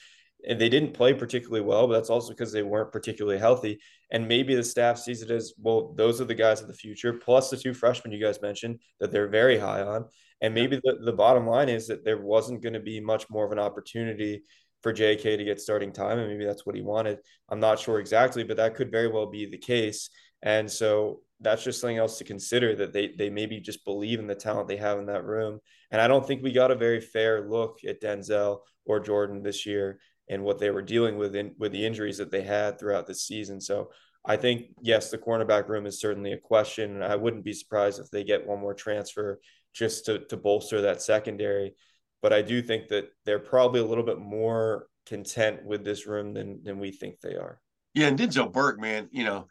and 0.47 0.61
they 0.61 0.69
didn't 0.69 0.95
play 0.95 1.14
particularly 1.14 1.61
well, 1.61 1.87
but 1.87 1.95
that's 1.95 2.11
also 2.11 2.31
because 2.31 2.52
they 2.52 2.62
weren't 2.62 2.93
particularly 2.93 3.38
healthy. 3.38 3.81
And 4.12 4.28
maybe 4.28 4.54
the 4.54 4.62
staff 4.62 4.99
sees 4.99 5.23
it 5.23 5.31
as 5.31 5.54
well, 5.59 5.95
those 5.97 6.21
are 6.21 6.26
the 6.26 6.35
guys 6.35 6.61
of 6.61 6.69
the 6.69 6.75
future, 6.75 7.14
plus 7.14 7.49
the 7.49 7.57
two 7.57 7.73
freshmen 7.73 8.12
you 8.12 8.23
guys 8.23 8.42
mentioned 8.42 8.78
that 9.00 9.11
they're 9.11 9.28
very 9.28 9.59
high 9.59 9.83
on. 9.83 10.04
And 10.42 10.54
maybe 10.54 10.78
the, 10.85 10.99
the 11.02 11.14
bottom 11.14 11.47
line 11.47 11.71
is 11.71 11.88
that 11.88 12.04
there 12.04 12.21
wasn't 12.21 12.62
going 12.62 12.75
to 12.75 12.81
be 12.81 13.00
much 13.00 13.28
more 13.31 13.47
of 13.47 13.52
an 13.52 13.59
opportunity 13.59 14.45
for 14.83 14.92
JK 14.92 15.38
to 15.38 15.45
get 15.45 15.61
starting 15.61 15.92
time. 15.92 16.19
And 16.19 16.28
maybe 16.28 16.45
that's 16.45 16.66
what 16.66 16.76
he 16.76 16.83
wanted. 16.83 17.19
I'm 17.49 17.61
not 17.61 17.78
sure 17.78 17.99
exactly, 17.99 18.45
but 18.45 18.59
that 18.59 18.75
could 18.75 18.90
very 18.90 19.09
well 19.09 19.26
be 19.26 19.47
the 19.47 19.59
case. 19.59 20.11
And 20.42 20.71
so 20.71 21.21
that's 21.40 21.64
just 21.64 21.81
something 21.81 21.99
else 21.99 22.19
to 22.19 22.25
consider 22.25 22.75
that 22.76 22.92
they 22.92 23.14
they 23.16 23.31
maybe 23.31 23.61
just 23.61 23.85
believe 23.85 24.19
in 24.19 24.26
the 24.26 24.35
talent 24.35 24.69
they 24.69 24.76
have 24.76 24.99
in 24.99 25.07
that 25.07 25.25
room. 25.25 25.61
And 25.90 26.00
I 26.00 26.09
don't 26.09 26.26
think 26.26 26.42
we 26.42 26.52
got 26.52 26.71
a 26.71 26.76
very 26.76 27.00
fair 27.00 27.49
look 27.49 27.78
at 27.87 28.00
Denzel 28.00 28.59
or 28.85 29.00
Jordan 29.00 29.42
this 29.42 29.64
year 29.64 30.00
and 30.29 30.43
what 30.43 30.59
they 30.59 30.71
were 30.71 30.83
dealing 30.83 31.19
with 31.19 31.35
in 31.35 31.55
with 31.59 31.73
the 31.73 31.85
injuries 31.85 32.19
that 32.19 32.31
they 32.31 32.43
had 32.43 32.79
throughout 32.79 33.07
the 33.07 33.14
season. 33.14 33.61
So 33.61 33.91
I 34.25 34.37
think 34.37 34.67
yes, 34.81 35.11
the 35.11 35.19
cornerback 35.19 35.69
room 35.69 35.87
is 35.87 36.00
certainly 36.00 36.33
a 36.33 36.38
question. 36.38 37.02
I 37.02 37.17
wouldn't 37.17 37.45
be 37.45 37.52
surprised 37.52 38.00
if 38.00 38.11
they 38.11 38.25
get 38.25 38.47
one 38.47 38.61
more 38.61 38.75
transfer 38.75 39.41
just 39.73 40.07
to 40.07 40.21
to 40.26 40.37
bolster 40.37 40.83
that 40.83 41.02
secondary. 41.02 41.75
But 42.21 42.33
I 42.33 42.43
do 42.43 42.62
think 42.62 42.88
that 42.88 43.07
they're 43.25 43.41
probably 43.41 43.81
a 43.81 43.85
little 43.85 44.05
bit 44.05 44.19
more 44.19 44.87
content 45.07 45.64
with 45.64 45.85
this 45.85 46.07
room 46.07 46.35
than 46.35 46.62
than 46.62 46.79
we 46.79 46.93
think 46.93 47.21
they 47.21 47.35
are. 47.35 47.61
Yeah, 47.95 48.07
and 48.07 48.19
Denzel 48.19 48.50
Burke, 48.50 48.81
man, 48.81 49.09
you 49.12 49.25
know, 49.25 49.49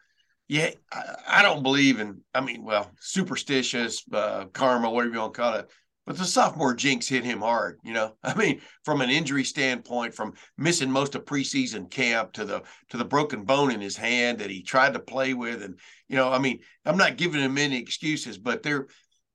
yeah, 0.48 0.72
I, 0.92 1.16
I 1.28 1.42
don't 1.44 1.64
believe 1.64 2.00
in. 2.00 2.22
I 2.34 2.42
mean, 2.42 2.64
well, 2.64 2.92
superstitious, 3.00 4.04
uh, 4.12 4.46
karma, 4.46 4.90
whatever 4.90 5.14
you 5.14 5.20
want 5.20 5.34
to 5.34 5.42
call 5.42 5.54
it. 5.56 5.72
But 6.06 6.18
the 6.18 6.26
sophomore 6.26 6.74
jinx 6.74 7.08
hit 7.08 7.24
him 7.24 7.40
hard. 7.40 7.80
You 7.84 7.94
know, 7.94 8.16
I 8.24 8.34
mean, 8.34 8.62
from 8.84 9.02
an 9.02 9.10
injury 9.10 9.44
standpoint, 9.44 10.14
from 10.14 10.34
missing 10.58 10.92
most 10.92 11.16
of 11.16 11.26
preseason 11.26 11.90
camp 11.90 12.34
to 12.34 12.46
the 12.46 12.64
to 12.90 12.98
the 12.98 13.06
broken 13.06 13.44
bone 13.44 13.72
in 13.72 13.82
his 13.82 13.98
hand 13.98 14.40
that 14.40 14.50
he 14.50 14.64
tried 14.64 14.94
to 14.94 15.00
play 15.00 15.34
with, 15.34 15.62
and 15.62 15.80
you 16.08 16.16
know, 16.16 16.32
I 16.32 16.40
mean, 16.40 16.60
I'm 16.86 16.98
not 16.98 17.18
giving 17.18 17.42
him 17.42 17.58
any 17.58 17.78
excuses, 17.78 18.38
but 18.38 18.64
they're 18.64 18.88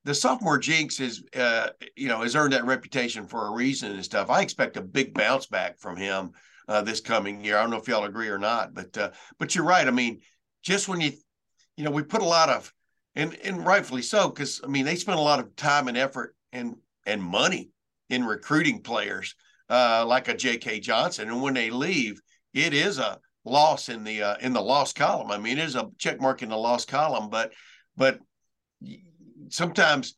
the 0.06 0.14
sophomore 0.14 0.58
jinx 0.58 1.00
is, 1.00 1.24
uh, 1.36 1.70
you 1.96 2.06
know, 2.06 2.22
has 2.22 2.36
earned 2.36 2.52
that 2.52 2.64
reputation 2.64 3.26
for 3.26 3.48
a 3.48 3.50
reason 3.50 3.90
and 3.90 4.04
stuff. 4.04 4.30
I 4.30 4.40
expect 4.40 4.76
a 4.76 4.80
big 4.80 5.12
bounce 5.12 5.46
back 5.46 5.80
from 5.80 5.96
him 5.96 6.30
uh, 6.68 6.82
this 6.82 7.00
coming 7.00 7.44
year. 7.44 7.58
I 7.58 7.62
don't 7.62 7.70
know 7.70 7.76
if 7.78 7.88
y'all 7.88 8.04
agree 8.04 8.28
or 8.28 8.38
not, 8.38 8.72
but 8.72 8.96
uh, 8.96 9.10
but 9.38 9.54
you're 9.54 9.64
right. 9.64 9.86
I 9.86 9.90
mean, 9.90 10.20
just 10.62 10.88
when 10.88 11.00
you, 11.00 11.12
you 11.76 11.82
know, 11.82 11.90
we 11.90 12.04
put 12.04 12.22
a 12.22 12.26
lot 12.26 12.48
of, 12.48 12.72
and 13.16 13.36
and 13.42 13.66
rightfully 13.66 14.02
so, 14.02 14.28
because 14.28 14.60
I 14.62 14.68
mean 14.68 14.84
they 14.84 14.94
spent 14.94 15.18
a 15.18 15.22
lot 15.22 15.40
of 15.40 15.56
time 15.56 15.88
and 15.88 15.96
effort 15.96 16.36
and 16.56 16.76
and 17.06 17.22
money 17.22 17.70
in 18.08 18.24
recruiting 18.24 18.82
players 18.82 19.34
uh, 19.68 20.04
like 20.06 20.28
a 20.28 20.36
J.K. 20.36 20.80
Johnson, 20.80 21.28
and 21.28 21.42
when 21.42 21.54
they 21.54 21.70
leave, 21.70 22.20
it 22.54 22.72
is 22.72 22.98
a 22.98 23.18
loss 23.44 23.88
in 23.88 24.04
the 24.04 24.22
uh, 24.22 24.36
in 24.40 24.52
the 24.52 24.60
loss 24.60 24.92
column. 24.92 25.30
I 25.30 25.38
mean, 25.38 25.58
it 25.58 25.64
is 25.64 25.76
a 25.76 25.90
check 25.98 26.20
mark 26.20 26.42
in 26.42 26.48
the 26.48 26.56
loss 26.56 26.84
column, 26.84 27.30
but 27.30 27.52
but 27.96 28.18
sometimes 29.48 30.16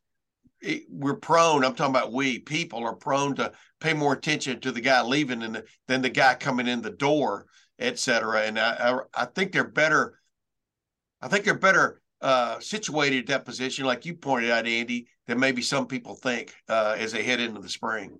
it, 0.60 0.84
we're 0.90 1.16
prone. 1.16 1.64
I'm 1.64 1.74
talking 1.74 1.94
about 1.94 2.12
we 2.12 2.38
people 2.38 2.84
are 2.84 2.94
prone 2.94 3.34
to 3.36 3.52
pay 3.80 3.94
more 3.94 4.12
attention 4.12 4.60
to 4.60 4.72
the 4.72 4.80
guy 4.80 5.02
leaving 5.02 5.40
than 5.40 5.52
the, 5.52 5.64
than 5.86 6.02
the 6.02 6.10
guy 6.10 6.34
coming 6.34 6.66
in 6.66 6.82
the 6.82 6.90
door, 6.90 7.46
et 7.78 7.98
cetera. 7.98 8.42
And 8.42 8.58
I, 8.58 8.98
I, 9.14 9.22
I 9.22 9.24
think 9.26 9.52
they're 9.52 9.68
better. 9.68 10.18
I 11.20 11.28
think 11.28 11.44
they're 11.44 11.54
better 11.54 12.00
uh, 12.20 12.58
situated 12.60 13.20
at 13.20 13.26
that 13.26 13.44
position, 13.44 13.84
like 13.84 14.04
you 14.04 14.14
pointed 14.14 14.50
out, 14.50 14.66
Andy, 14.66 15.08
than 15.28 15.38
maybe 15.38 15.62
some 15.62 15.86
people 15.86 16.16
think 16.16 16.54
uh, 16.68 16.96
as 16.98 17.12
they 17.12 17.22
head 17.22 17.38
into 17.38 17.60
the 17.60 17.68
spring. 17.68 18.18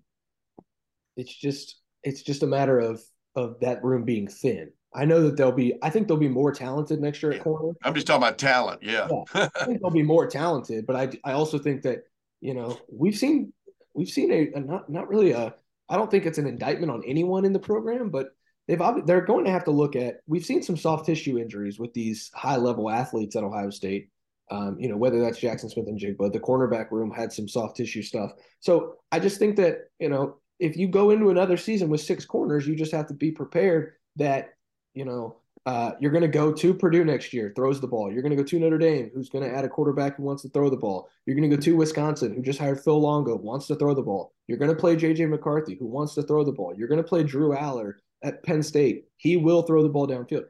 It's 1.16 1.34
just 1.34 1.80
it's 2.04 2.22
just 2.22 2.44
a 2.44 2.46
matter 2.46 2.78
of 2.78 3.02
of 3.34 3.58
that 3.60 3.82
room 3.82 4.04
being 4.04 4.28
thin. 4.28 4.70
I 4.94 5.04
know 5.04 5.22
that 5.22 5.36
they'll 5.36 5.52
be. 5.52 5.74
I 5.82 5.90
think 5.90 6.06
they'll 6.06 6.16
be 6.16 6.28
more 6.28 6.52
talented 6.52 7.00
next 7.00 7.22
year 7.22 7.32
at 7.32 7.42
corner. 7.42 7.74
I'm 7.82 7.94
just 7.94 8.06
talking 8.06 8.22
about 8.22 8.38
talent. 8.38 8.82
Yeah, 8.82 9.08
yeah 9.34 9.48
I 9.54 9.64
think 9.64 9.80
they'll 9.80 9.90
be 9.90 10.02
more 10.02 10.26
talented, 10.28 10.86
but 10.86 10.96
I 10.96 11.10
I 11.24 11.32
also 11.32 11.58
think 11.58 11.82
that 11.82 12.04
you 12.40 12.54
know 12.54 12.78
we've 12.92 13.16
seen 13.16 13.52
we've 13.94 14.08
seen 14.08 14.30
a, 14.30 14.52
a 14.54 14.60
not 14.60 14.88
not 14.88 15.08
really 15.08 15.32
a. 15.32 15.54
I 15.88 15.96
don't 15.96 16.10
think 16.10 16.26
it's 16.26 16.38
an 16.38 16.46
indictment 16.46 16.92
on 16.92 17.02
anyone 17.06 17.46
in 17.46 17.54
the 17.54 17.58
program, 17.58 18.10
but 18.10 18.28
they've 18.66 18.80
they're 19.06 19.22
going 19.22 19.46
to 19.46 19.50
have 19.50 19.64
to 19.64 19.70
look 19.70 19.96
at. 19.96 20.20
We've 20.26 20.44
seen 20.44 20.62
some 20.62 20.76
soft 20.76 21.06
tissue 21.06 21.38
injuries 21.38 21.78
with 21.78 21.94
these 21.94 22.30
high 22.34 22.56
level 22.56 22.90
athletes 22.90 23.34
at 23.36 23.44
Ohio 23.44 23.70
State. 23.70 24.10
Um, 24.50 24.76
you 24.78 24.88
know 24.88 24.96
whether 24.96 25.20
that's 25.20 25.38
Jackson 25.38 25.68
Smith-Njigba, 25.68 26.32
the 26.32 26.40
cornerback 26.40 26.90
room 26.90 27.10
had 27.10 27.32
some 27.32 27.48
soft 27.48 27.76
tissue 27.76 28.02
stuff. 28.02 28.32
So 28.60 28.94
I 29.12 29.18
just 29.18 29.38
think 29.38 29.56
that 29.56 29.90
you 29.98 30.08
know 30.08 30.36
if 30.58 30.76
you 30.76 30.88
go 30.88 31.10
into 31.10 31.30
another 31.30 31.56
season 31.56 31.88
with 31.88 32.00
six 32.00 32.24
corners, 32.24 32.66
you 32.66 32.74
just 32.74 32.92
have 32.92 33.06
to 33.08 33.14
be 33.14 33.30
prepared 33.30 33.92
that 34.16 34.54
you 34.94 35.04
know 35.04 35.36
uh, 35.66 35.92
you're 36.00 36.10
going 36.10 36.22
to 36.22 36.28
go 36.28 36.50
to 36.50 36.72
Purdue 36.72 37.04
next 37.04 37.34
year, 37.34 37.52
throws 37.54 37.78
the 37.78 37.86
ball. 37.86 38.10
You're 38.10 38.22
going 38.22 38.34
to 38.34 38.42
go 38.42 38.42
to 38.42 38.58
Notre 38.58 38.78
Dame, 38.78 39.10
who's 39.14 39.28
going 39.28 39.44
to 39.44 39.54
add 39.54 39.66
a 39.66 39.68
quarterback 39.68 40.16
who 40.16 40.22
wants 40.22 40.42
to 40.42 40.48
throw 40.48 40.70
the 40.70 40.78
ball. 40.78 41.10
You're 41.26 41.36
going 41.36 41.48
to 41.48 41.54
go 41.54 41.60
to 41.60 41.76
Wisconsin, 41.76 42.34
who 42.34 42.40
just 42.40 42.58
hired 42.58 42.80
Phil 42.80 42.98
Longo, 42.98 43.36
wants 43.36 43.66
to 43.66 43.74
throw 43.74 43.92
the 43.92 44.00
ball. 44.00 44.32
You're 44.46 44.56
going 44.56 44.70
to 44.70 44.76
play 44.76 44.96
JJ 44.96 45.28
McCarthy, 45.28 45.74
who 45.74 45.86
wants 45.86 46.14
to 46.14 46.22
throw 46.22 46.42
the 46.42 46.52
ball. 46.52 46.74
You're 46.74 46.88
going 46.88 47.02
to 47.02 47.06
play 47.06 47.22
Drew 47.22 47.54
Allar 47.54 47.96
at 48.22 48.42
Penn 48.44 48.62
State. 48.62 49.04
He 49.18 49.36
will 49.36 49.60
throw 49.60 49.82
the 49.82 49.90
ball 49.90 50.08
downfield. 50.08 50.44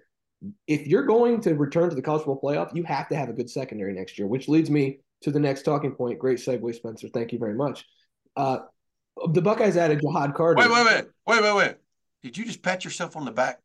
If 0.66 0.86
you're 0.86 1.04
going 1.04 1.40
to 1.42 1.54
return 1.54 1.88
to 1.90 1.96
the 1.96 2.02
college 2.02 2.24
football 2.24 2.40
playoff, 2.40 2.74
you 2.74 2.84
have 2.84 3.08
to 3.08 3.16
have 3.16 3.28
a 3.28 3.32
good 3.32 3.50
secondary 3.50 3.92
next 3.92 4.18
year, 4.18 4.28
which 4.28 4.48
leads 4.48 4.70
me 4.70 5.00
to 5.22 5.30
the 5.30 5.40
next 5.40 5.62
talking 5.62 5.92
point. 5.92 6.18
Great 6.18 6.38
segue, 6.38 6.74
Spencer. 6.74 7.08
Thank 7.08 7.32
you 7.32 7.38
very 7.38 7.54
much. 7.54 7.84
Uh, 8.36 8.58
the 9.32 9.42
Buckeyes 9.42 9.76
added 9.76 10.00
Ja'Had 10.00 10.34
Carter. 10.34 10.60
Wait, 10.60 10.70
wait, 10.70 10.84
wait, 10.84 11.04
wait, 11.26 11.42
wait, 11.42 11.56
wait. 11.56 11.74
Did 12.22 12.38
you 12.38 12.44
just 12.44 12.62
pat 12.62 12.84
yourself 12.84 13.16
on 13.16 13.24
the 13.24 13.32
back? 13.32 13.58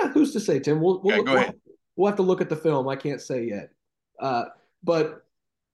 Yeah, 0.00 0.08
who's 0.08 0.32
to 0.32 0.40
say, 0.40 0.58
Tim? 0.58 0.80
We'll, 0.80 1.00
we'll, 1.02 1.18
yeah, 1.18 1.22
go 1.22 1.32
we'll, 1.32 1.42
ahead. 1.42 1.54
we'll 1.96 2.06
have 2.08 2.16
to 2.16 2.22
look 2.22 2.40
at 2.40 2.48
the 2.48 2.56
film. 2.56 2.88
I 2.88 2.96
can't 2.96 3.20
say 3.20 3.44
yet. 3.44 3.70
Uh, 4.20 4.46
but 4.82 5.24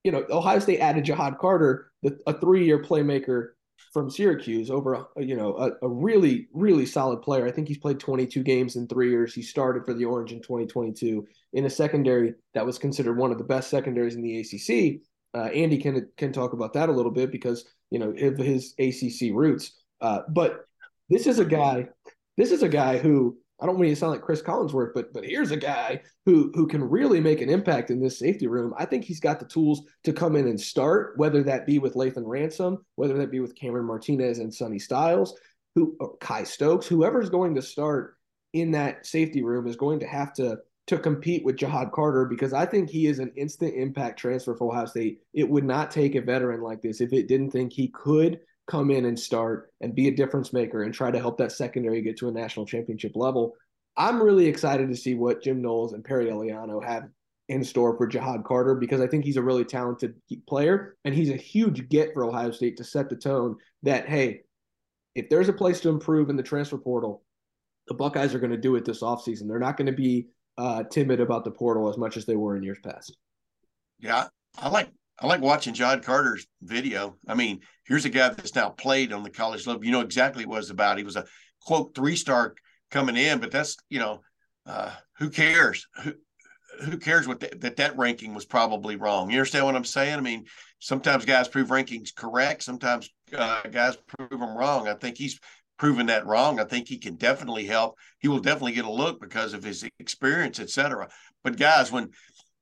you 0.04 0.12
know, 0.12 0.26
Ohio 0.28 0.58
State 0.58 0.80
added 0.80 1.04
Ja'Had 1.04 1.38
Carter, 1.38 1.90
the, 2.02 2.18
a 2.26 2.38
three-year 2.38 2.82
playmaker 2.82 3.52
from 3.93 4.11
Syracuse, 4.11 4.71
over 4.71 5.07
you 5.16 5.37
know 5.37 5.57
a, 5.57 5.87
a, 5.87 5.88
really 5.88 6.49
really 6.52 6.87
solid 6.87 7.23
player. 7.23 7.47
I 7.47 7.50
think 7.50 7.69
he's 7.69 7.78
played 7.78 8.00
22 8.00 8.43
games 8.43 8.76
in 8.76 8.87
three 8.87 9.11
years. 9.11 9.35
He 9.35 9.43
started 9.43 9.85
for 9.85 9.95
the 9.95 10.04
Orange 10.04 10.33
in 10.33 10.40
2022 10.40 11.26
in 11.52 11.64
a 11.64 11.71
secondary 11.71 12.35
that 12.54 12.66
was 12.66 12.78
considered 12.78 13.16
one 13.16 13.31
of 13.33 13.38
the 13.38 13.45
best 13.45 13.71
secondaries 13.71 14.16
in 14.16 14.23
the 14.23 14.40
ACC. 14.40 15.00
Uh, 15.35 15.49
Andy 15.49 15.78
can 15.78 16.09
can 16.16 16.33
talk 16.33 16.52
about 16.52 16.73
that 16.75 16.88
a 16.88 16.93
little 16.93 17.12
bit 17.12 17.31
because 17.31 17.64
you 17.90 17.99
know 17.99 18.11
of 18.11 18.38
his 18.38 18.75
ACC 18.78 19.33
roots. 19.33 19.73
Uh, 20.00 20.21
but 20.28 20.66
this 21.09 21.26
is 21.26 21.38
a 21.38 21.45
guy. 21.45 21.88
This 22.37 22.50
is 22.50 22.62
a 22.62 22.69
guy 22.69 22.99
who 22.99 23.38
I 23.61 23.66
don't 23.66 23.78
want 23.78 23.88
to 23.88 23.96
sound 23.96 24.12
like 24.12 24.23
Cris 24.23 24.42
Collinsworth, 24.42 24.92
but 24.94 25.12
but 25.12 25.25
here's 25.25 25.52
a 25.52 25.56
guy 25.56 26.02
who 26.26 26.50
who 26.54 26.66
can 26.66 26.82
really 26.82 27.20
make 27.20 27.40
an 27.40 27.49
impact 27.49 27.90
in 27.90 28.00
this 28.00 28.18
safety 28.18 28.46
room. 28.46 28.75
I 28.76 28.84
think 28.84 29.04
he's 29.04 29.20
got 29.20 29.38
the 29.38 29.46
tools 29.46 29.82
to 30.04 30.12
come 30.12 30.37
in 30.37 30.49
and 30.49 30.61
start, 30.61 31.14
whether 31.16 31.42
that 31.44 31.66
be 31.66 31.78
with 31.78 31.94
Lathan 31.94 32.25
Ransom, 32.26 32.84
whether 32.96 33.16
that 33.18 33.30
be 33.30 33.40
with 33.40 33.54
Cameron 33.54 33.87
Martinez 33.87 34.38
and 34.40 34.52
Sonny 34.52 34.78
Styles, 34.78 35.38
who 35.75 35.96
Kye 36.20 36.44
Stokes, 36.44 36.87
whoever's 36.87 37.30
going 37.30 37.54
to 37.54 37.62
start 37.62 38.16
in 38.52 38.73
that 38.73 39.06
safety 39.06 39.42
room 39.42 39.66
is 39.66 39.76
going 39.76 40.00
to 40.00 40.06
have 40.06 40.32
to 40.34 40.58
to 40.87 40.99
compete 40.99 41.44
with 41.44 41.56
Ja'Had 41.56 41.92
Carter 41.92 42.26
because 42.26 42.52
I 42.52 42.66
think 42.66 42.90
he 42.90 43.06
is 43.06 43.18
an 43.18 43.32
instant 43.37 43.75
impact 43.75 44.18
transfer 44.18 44.54
for 44.54 44.70
Ohio 44.70 44.84
State. 44.87 45.20
It 45.32 45.49
would 45.49 45.64
not 45.64 45.90
take 45.90 46.14
a 46.14 46.20
veteran 46.20 46.61
like 46.61 46.82
this 46.82 47.00
if 47.00 47.12
it 47.12 47.28
didn't 47.28 47.52
think 47.52 47.73
he 47.73 47.88
could 47.88 48.40
come 48.66 48.90
in 48.90 49.04
and 49.04 49.18
start 49.18 49.73
and 49.80 49.94
be 49.94 50.09
a 50.09 50.14
difference 50.14 50.52
maker 50.52 50.83
and 50.83 50.94
try 50.94 51.11
to 51.11 51.18
help 51.18 51.38
that 51.38 51.52
secondary 51.52 52.00
get 52.02 52.16
to 52.18 52.28
a 52.28 52.33
national 52.33 52.66
championship 52.66 53.12
level. 53.14 53.54
I'm 53.97 54.23
really 54.23 54.47
excited 54.47 54.88
to 54.88 54.97
see 54.97 55.14
what 55.14 55.42
Jim 55.42 55.62
Knowles 55.62 55.92
and 55.92 56.04
Perry 56.04 56.26
Eliano 56.26 56.85
have 56.85 57.04
in 57.49 57.62
store 57.62 57.97
for 57.97 58.09
Ja'Had 58.09 58.44
Carter 58.44 58.75
because 58.75 59.00
I 59.00 59.06
think 59.06 59.25
he's 59.25 59.37
a 59.37 59.42
really 59.42 59.64
talented 59.64 60.14
player 60.49 60.97
and 61.04 61.14
he's 61.14 61.30
a 61.30 61.37
huge 61.37 61.88
get 61.88 62.14
for 62.14 62.25
Ohio 62.25 62.50
State 62.50 62.78
to 62.78 62.85
set 62.85 63.11
the 63.11 63.16
tone 63.16 63.56
that, 63.83 64.09
hey, 64.09 64.40
if 65.14 65.28
there's 65.28 65.49
a 65.49 65.52
place 65.52 65.80
to 65.80 65.90
improve 65.90 66.30
in 66.30 66.37
the 66.37 66.42
transfer 66.42 66.78
portal, 66.78 67.23
the 67.87 67.94
Buckeyes 67.94 68.35
are 68.35 68.38
going 68.38 68.50
to 68.50 68.56
do 68.56 68.76
it 68.76 68.85
this 68.85 69.02
offseason. 69.02 69.47
They're 69.47 69.59
not 69.59 69.76
going 69.76 69.87
to 69.87 69.92
be 69.92 70.28
uh, 70.56 70.85
timid 70.85 71.21
about 71.21 71.44
the 71.44 71.50
portal 71.50 71.88
as 71.88 71.99
much 71.99 72.16
as 72.16 72.25
they 72.25 72.37
were 72.37 72.56
in 72.56 72.62
years 72.62 72.78
past. 72.83 73.16
Yeah, 74.00 74.26
I 74.59 74.71
like 74.71 74.88
I 75.21 75.26
like 75.26 75.40
watching 75.40 75.75
Ja'Had 75.75 76.02
Carter's 76.02 76.47
video. 76.62 77.16
I 77.28 77.35
mean, 77.35 77.61
here's 77.87 78.04
a 78.04 78.11
guy 78.11 78.30
that's 78.30 78.54
now 78.54 78.71
played 78.71 79.12
on 79.12 79.23
the 79.23 79.30
college 79.30 79.66
level. 79.66 79.85
You 79.85 79.92
know 79.92 80.00
exactly 80.00 80.44
what 80.44 80.59
it's 80.59 80.71
about. 80.71 80.99
He 80.99 81.04
was 81.04 81.16
a 81.16 81.25
quote 81.61 81.94
three 81.94 82.16
star 82.16 82.54
coming 82.90 83.16
in, 83.16 83.38
but 83.38 83.50
that's 83.50 83.76
you 83.88 84.00
know, 84.00 84.21
uh, 84.66 84.90
who 85.18 85.30
cares? 85.30 85.87
Who 86.02 86.14
who 86.83 86.99
cares 86.99 87.28
what 87.28 87.40
the, 87.40 87.50
that 87.61 87.76
that 87.76 87.97
ranking 87.97 88.35
was 88.35 88.44
probably 88.44 88.97
wrong? 88.97 89.30
You 89.30 89.38
understand 89.38 89.66
what 89.66 89.76
I'm 89.76 89.85
saying? 89.85 90.16
I 90.16 90.21
mean, 90.21 90.47
sometimes 90.80 91.25
guys 91.25 91.49
prove 91.49 91.68
rankings 91.68 92.14
correct, 92.14 92.64
sometimes 92.64 93.09
uh, 93.37 93.62
guys 93.71 93.97
prove 94.09 94.30
them 94.30 94.56
wrong. 94.56 94.88
I 94.88 94.94
think 94.94 95.16
he's 95.16 95.38
proven 95.78 96.06
that 96.06 96.26
wrong. 96.26 96.61
I 96.61 96.64
think 96.64 96.88
he 96.88 96.99
can 96.99 97.16
definitely 97.16 97.66
help. 97.66 97.97
He 98.18 98.28
will 98.28 98.40
definitely 98.40 98.73
get 98.73 98.85
a 98.85 98.92
look 98.92 99.21
because 99.21 99.54
of 99.54 99.62
his 99.62 99.88
experience, 99.99 100.61
etc. 100.61 101.09
But 101.42 101.56
guys, 101.56 101.92
when 101.92 102.11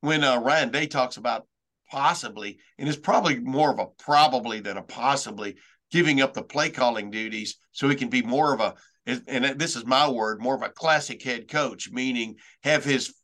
when 0.01 0.25
uh, 0.25 0.39
Ryan 0.39 0.71
Day 0.71 0.87
talks 0.87 1.17
about 1.17 1.47
possibly, 1.93 2.59
and 2.79 2.89
it's 2.89 2.99
probably 2.99 3.39
more 3.39 3.71
of 3.71 3.79
a 3.79 3.87
probably 4.03 4.61
than 4.61 4.79
a 4.79 4.83
possibly 4.83 5.57
giving 5.91 6.23
up 6.23 6.33
the 6.33 6.43
play 6.43 6.71
calling 6.71 7.11
duties 7.11 7.59
so 7.71 7.87
he 7.87 7.95
can 7.95 8.09
be 8.09 8.23
more 8.23 8.55
of 8.55 8.61
a 8.61 8.75
and 9.07 9.45
this 9.61 9.77
is 9.77 9.85
my 9.85 10.09
word 10.09 10.41
more 10.41 10.55
of 10.55 10.63
a 10.63 10.71
classic 10.71 11.23
head 11.23 11.49
coach 11.49 11.91
meaning 11.91 12.37
have 12.63 12.83
his 12.85 13.15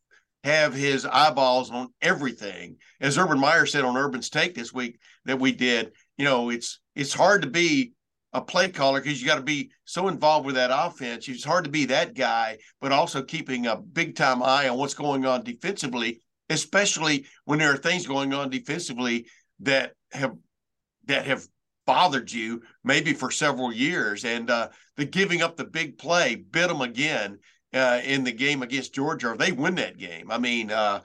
have 0.45 0.75
his 0.75 1.07
eyeballs 1.07 1.71
on 1.71 1.89
everything. 2.03 2.77
As 3.01 3.17
urban 3.17 3.39
meyer 3.39 3.65
said 3.65 3.85
on 3.85 3.97
urban's 3.97 4.29
take 4.29 4.55
this 4.55 4.73
week 4.73 4.99
that 5.25 5.41
we 5.41 5.53
did 5.53 5.93
you 6.19 6.27
know 6.27 6.51
it's 6.51 6.81
it's 6.95 7.15
hard 7.15 7.43
to 7.43 7.49
be 7.49 7.95
a 8.35 8.43
play 8.43 8.69
caller 8.69 9.01
because 9.01 9.19
you 9.19 9.27
got 9.27 9.37
to 9.37 9.43
be 9.43 9.71
so 9.87 10.09
involved 10.09 10.45
with 10.45 10.57
that 10.57 10.71
offense. 10.71 11.27
It's 11.27 11.43
hard 11.43 11.65
to 11.65 11.71
be 11.71 11.87
that 11.87 12.15
guy 12.15 12.59
but 12.83 12.93
also 12.93 13.23
keeping 13.23 13.67
a 13.67 13.77
big 13.77 14.15
time 14.15 14.43
eye 14.43 14.69
on 14.69 14.77
what's 14.77 14.93
going 14.93 15.25
on 15.25 15.43
defensively 15.43 16.21
especially 16.51 17.27
when 17.45 17.59
there 17.59 17.73
are 17.73 17.77
things 17.77 18.07
going 18.07 18.33
on 18.33 18.51
defensively 18.51 19.27
that 19.61 19.93
have 20.13 20.37
that 21.07 21.27
have 21.27 21.47
bothered 21.87 22.31
you 22.31 22.63
maybe 22.85 23.15
for 23.15 23.31
several 23.31 23.73
years. 23.73 24.25
And 24.25 24.51
uh, 24.51 24.69
the 24.97 25.07
giving 25.07 25.41
up 25.41 25.57
the 25.57 25.65
big 25.65 25.97
play 25.97 26.35
bit 26.35 26.69
them 26.69 26.83
again 26.83 27.39
uh, 27.73 28.01
in 28.05 28.25
the 28.25 28.33
game 28.33 28.63
against 28.63 28.95
Georgia. 28.95 29.29
Or 29.29 29.37
they 29.37 29.53
win 29.53 29.75
that 29.77 29.97
game. 29.97 30.31
I 30.31 30.39
mean, 30.39 30.71
uh, 30.71 31.01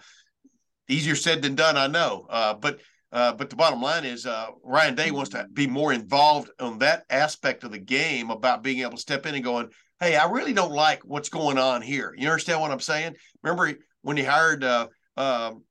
easier 0.89 1.15
said 1.15 1.41
than 1.41 1.55
done, 1.55 1.77
I 1.77 1.87
know. 1.87 2.27
Uh, 2.29 2.53
but 2.53 2.79
uh, 3.13 3.31
but 3.31 3.49
the 3.49 3.55
bottom 3.55 3.81
line 3.81 4.05
is 4.05 4.25
uh, 4.25 4.47
Ryan 4.63 4.95
Day 4.95 5.11
wants 5.11 5.29
to 5.31 5.47
be 5.53 5.67
more 5.67 5.93
involved 5.93 6.49
on 6.59 6.79
that 6.79 7.03
aspect 7.11 7.63
of 7.63 7.71
the 7.71 7.79
game 7.79 8.31
about 8.31 8.63
being 8.63 8.79
able 8.79 8.93
to 8.93 8.97
step 8.97 9.27
in 9.27 9.35
and 9.35 9.43
going, 9.43 9.69
hey, 9.99 10.15
I 10.15 10.29
really 10.29 10.51
don't 10.51 10.71
like 10.71 11.03
what's 11.05 11.29
going 11.29 11.59
on 11.59 11.83
here. 11.83 12.15
You 12.17 12.27
understand 12.27 12.59
what 12.59 12.71
I'm 12.71 12.79
saying? 12.79 13.15
Remember 13.43 13.79
when 14.01 14.17
he 14.17 14.23
hired 14.23 14.63
um, 15.17 15.63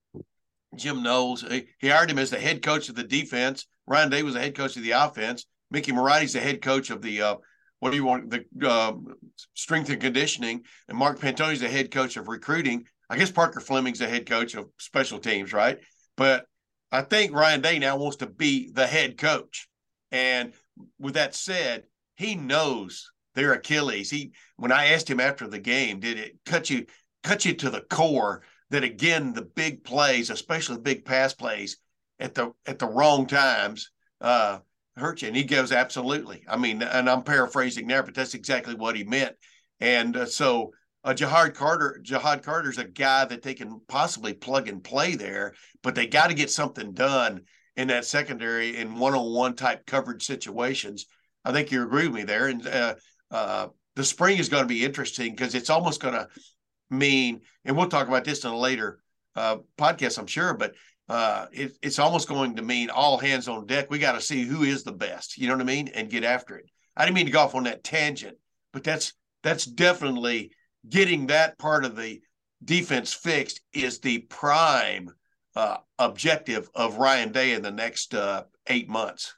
Jim 0.76 1.02
Knowles. 1.02 1.44
He, 1.80 1.88
hired 1.88 2.10
him 2.10 2.18
as 2.18 2.30
the 2.30 2.38
head 2.38 2.62
coach 2.62 2.88
of 2.88 2.94
the 2.94 3.04
defense. 3.04 3.66
Ryan 3.86 4.10
Day 4.10 4.22
was 4.22 4.34
the 4.34 4.40
head 4.40 4.56
coach 4.56 4.76
of 4.76 4.82
the 4.82 4.92
offense. 4.92 5.46
Mickey 5.70 5.92
Marotti's 5.92 6.32
the 6.32 6.40
head 6.40 6.62
coach 6.62 6.90
of 6.90 7.02
the 7.02 7.22
uh, 7.22 7.36
what 7.80 7.90
do 7.90 7.96
you 7.96 8.04
want 8.04 8.30
the 8.30 8.44
uh, 8.68 8.92
strength 9.54 9.90
and 9.90 10.00
conditioning, 10.00 10.62
and 10.88 10.96
Mark 10.96 11.18
Pantoni's 11.18 11.60
the 11.60 11.68
head 11.68 11.90
coach 11.90 12.16
of 12.16 12.28
recruiting. 12.28 12.84
I 13.10 13.16
guess 13.16 13.30
Parker 13.30 13.60
Fleming's 13.60 13.98
the 13.98 14.08
head 14.08 14.26
coach 14.26 14.54
of 14.54 14.68
special 14.78 15.18
teams, 15.18 15.52
right? 15.52 15.78
But 16.16 16.46
I 16.92 17.02
think 17.02 17.32
Ryan 17.32 17.60
Day 17.60 17.78
now 17.78 17.96
wants 17.96 18.18
to 18.18 18.26
be 18.26 18.70
the 18.70 18.86
head 18.86 19.18
coach. 19.18 19.68
And 20.10 20.52
with 20.98 21.14
that 21.14 21.34
said, 21.34 21.84
he 22.16 22.34
knows 22.34 23.10
their 23.34 23.54
Achilles. 23.54 24.10
He 24.10 24.32
when 24.56 24.72
I 24.72 24.92
asked 24.92 25.10
him 25.10 25.20
after 25.20 25.48
the 25.48 25.58
game, 25.58 26.00
did 26.00 26.18
it 26.18 26.38
cut 26.44 26.70
you 26.70 26.86
cut 27.22 27.44
you 27.44 27.54
to 27.54 27.70
the 27.70 27.80
core 27.80 28.42
that 28.72 28.84
again 28.84 29.32
the 29.32 29.42
big 29.42 29.84
plays, 29.84 30.30
especially 30.30 30.76
the 30.76 30.82
big 30.82 31.04
pass 31.04 31.32
plays 31.34 31.76
at 32.18 32.34
the 32.34 32.52
at 32.66 32.78
the 32.78 32.86
wrong 32.86 33.26
times, 33.26 33.90
uh, 34.20 34.58
hurt 34.96 35.22
you? 35.22 35.28
And 35.28 35.36
he 35.36 35.44
goes, 35.44 35.72
absolutely. 35.72 36.42
I 36.48 36.56
mean, 36.56 36.82
and 36.82 37.08
I'm 37.08 37.22
paraphrasing 37.22 37.86
there, 37.86 38.02
but 38.02 38.14
that's 38.14 38.34
exactly 38.34 38.74
what 38.74 38.96
he 38.96 39.04
meant. 39.04 39.36
And 39.80 40.16
uh, 40.16 40.26
so 40.26 40.72
uh, 41.04 41.12
Ja'Had 41.12 41.54
Carter, 41.54 42.00
Ja'Had 42.02 42.42
Carter's 42.42 42.78
a 42.78 42.84
guy 42.84 43.24
that 43.24 43.42
they 43.42 43.54
can 43.54 43.80
possibly 43.88 44.32
plug 44.32 44.68
and 44.68 44.82
play 44.82 45.16
there, 45.16 45.54
but 45.82 45.94
they 45.94 46.06
got 46.06 46.28
to 46.28 46.34
get 46.34 46.50
something 46.50 46.92
done 46.92 47.42
in 47.76 47.88
that 47.88 48.04
secondary 48.04 48.76
in 48.76 48.98
one-on-one 48.98 49.54
type 49.54 49.84
coverage 49.86 50.24
situations. 50.24 51.06
I 51.44 51.52
think 51.52 51.72
you 51.72 51.82
agree 51.82 52.06
with 52.06 52.16
me 52.16 52.24
there. 52.24 52.48
And 52.48 52.66
uh, 52.66 52.94
uh, 53.30 53.68
the 53.96 54.04
spring 54.04 54.38
is 54.38 54.48
going 54.48 54.62
to 54.62 54.68
be 54.68 54.84
interesting 54.84 55.32
because 55.32 55.54
it's 55.54 55.70
almost 55.70 56.00
going 56.00 56.14
to 56.14 56.28
mean, 56.92 57.40
and 57.64 57.76
we'll 57.76 57.88
talk 57.88 58.08
about 58.08 58.24
this 58.24 58.44
in 58.44 58.50
a 58.50 58.56
later 58.56 59.00
uh, 59.34 59.58
podcast, 59.78 60.18
I'm 60.18 60.26
sure, 60.26 60.54
but 60.54 60.74
uh, 61.08 61.46
it, 61.52 61.76
it's 61.82 61.98
almost 61.98 62.28
going 62.28 62.56
to 62.56 62.62
mean 62.62 62.90
all 62.90 63.18
hands 63.18 63.48
on 63.48 63.66
deck. 63.66 63.90
We 63.90 63.98
got 63.98 64.12
to 64.12 64.20
see 64.20 64.44
who 64.44 64.62
is 64.62 64.82
the 64.82 64.92
best, 64.92 65.36
you 65.36 65.48
know 65.48 65.54
what 65.54 65.62
I 65.62 65.66
mean, 65.66 65.88
and 65.88 66.10
get 66.10 66.24
after 66.24 66.56
it. 66.56 66.70
I 66.96 67.04
didn't 67.04 67.16
mean 67.16 67.26
to 67.26 67.32
go 67.32 67.40
off 67.40 67.54
on 67.54 67.64
that 67.64 67.84
tangent, 67.84 68.36
but 68.72 68.84
that's 68.84 69.14
that's 69.42 69.64
definitely 69.64 70.52
getting 70.88 71.26
that 71.26 71.58
part 71.58 71.84
of 71.84 71.96
the 71.96 72.20
defense 72.64 73.12
fixed 73.12 73.60
is 73.72 73.98
the 73.98 74.18
prime 74.18 75.10
uh, 75.56 75.78
objective 75.98 76.68
of 76.74 76.96
Ryan 76.96 77.32
Day 77.32 77.54
in 77.54 77.62
the 77.62 77.70
next 77.70 78.14
uh, 78.14 78.44
eight 78.68 78.88
months. 78.88 79.34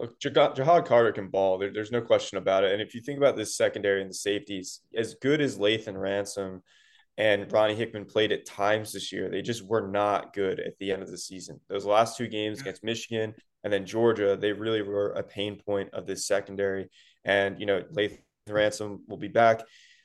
Look, 0.00 0.18
Ja'Had 0.18 0.86
Carter 0.86 1.12
can 1.12 1.28
ball. 1.28 1.58
There, 1.58 1.72
there's 1.72 1.92
no 1.92 2.00
question 2.00 2.38
about 2.38 2.64
it. 2.64 2.72
And 2.72 2.80
if 2.80 2.94
you 2.94 3.02
think 3.02 3.18
about 3.18 3.36
this 3.36 3.54
secondary 3.54 4.00
and 4.00 4.08
the 4.08 4.14
safeties, 4.14 4.80
as 4.96 5.14
good 5.20 5.42
as 5.42 5.58
Lathan 5.58 6.00
Ransom 6.00 6.62
and 7.18 7.52
Ronnie 7.52 7.74
Hickman 7.74 8.06
played 8.06 8.32
at 8.32 8.46
times 8.46 8.92
this 8.92 9.12
year, 9.12 9.28
they 9.28 9.42
just 9.42 9.62
were 9.62 9.86
not 9.86 10.32
good 10.32 10.58
at 10.58 10.78
the 10.78 10.90
end 10.90 11.02
of 11.02 11.10
the 11.10 11.18
season. 11.18 11.60
Those 11.68 11.84
last 11.84 12.16
two 12.16 12.28
games 12.28 12.60
against 12.62 12.82
Michigan 12.82 13.34
and 13.62 13.70
then 13.70 13.84
Georgia, 13.84 14.38
they 14.40 14.52
really 14.52 14.80
were 14.80 15.10
a 15.10 15.22
pain 15.22 15.56
point 15.56 15.90
of 15.92 16.06
this 16.06 16.26
secondary. 16.26 16.88
And, 17.24 17.60
you 17.60 17.66
know, 17.66 17.82
Lathan 17.92 18.20
Ransom 18.48 19.04
will 19.06 19.18
be 19.18 19.28
back. 19.28 19.60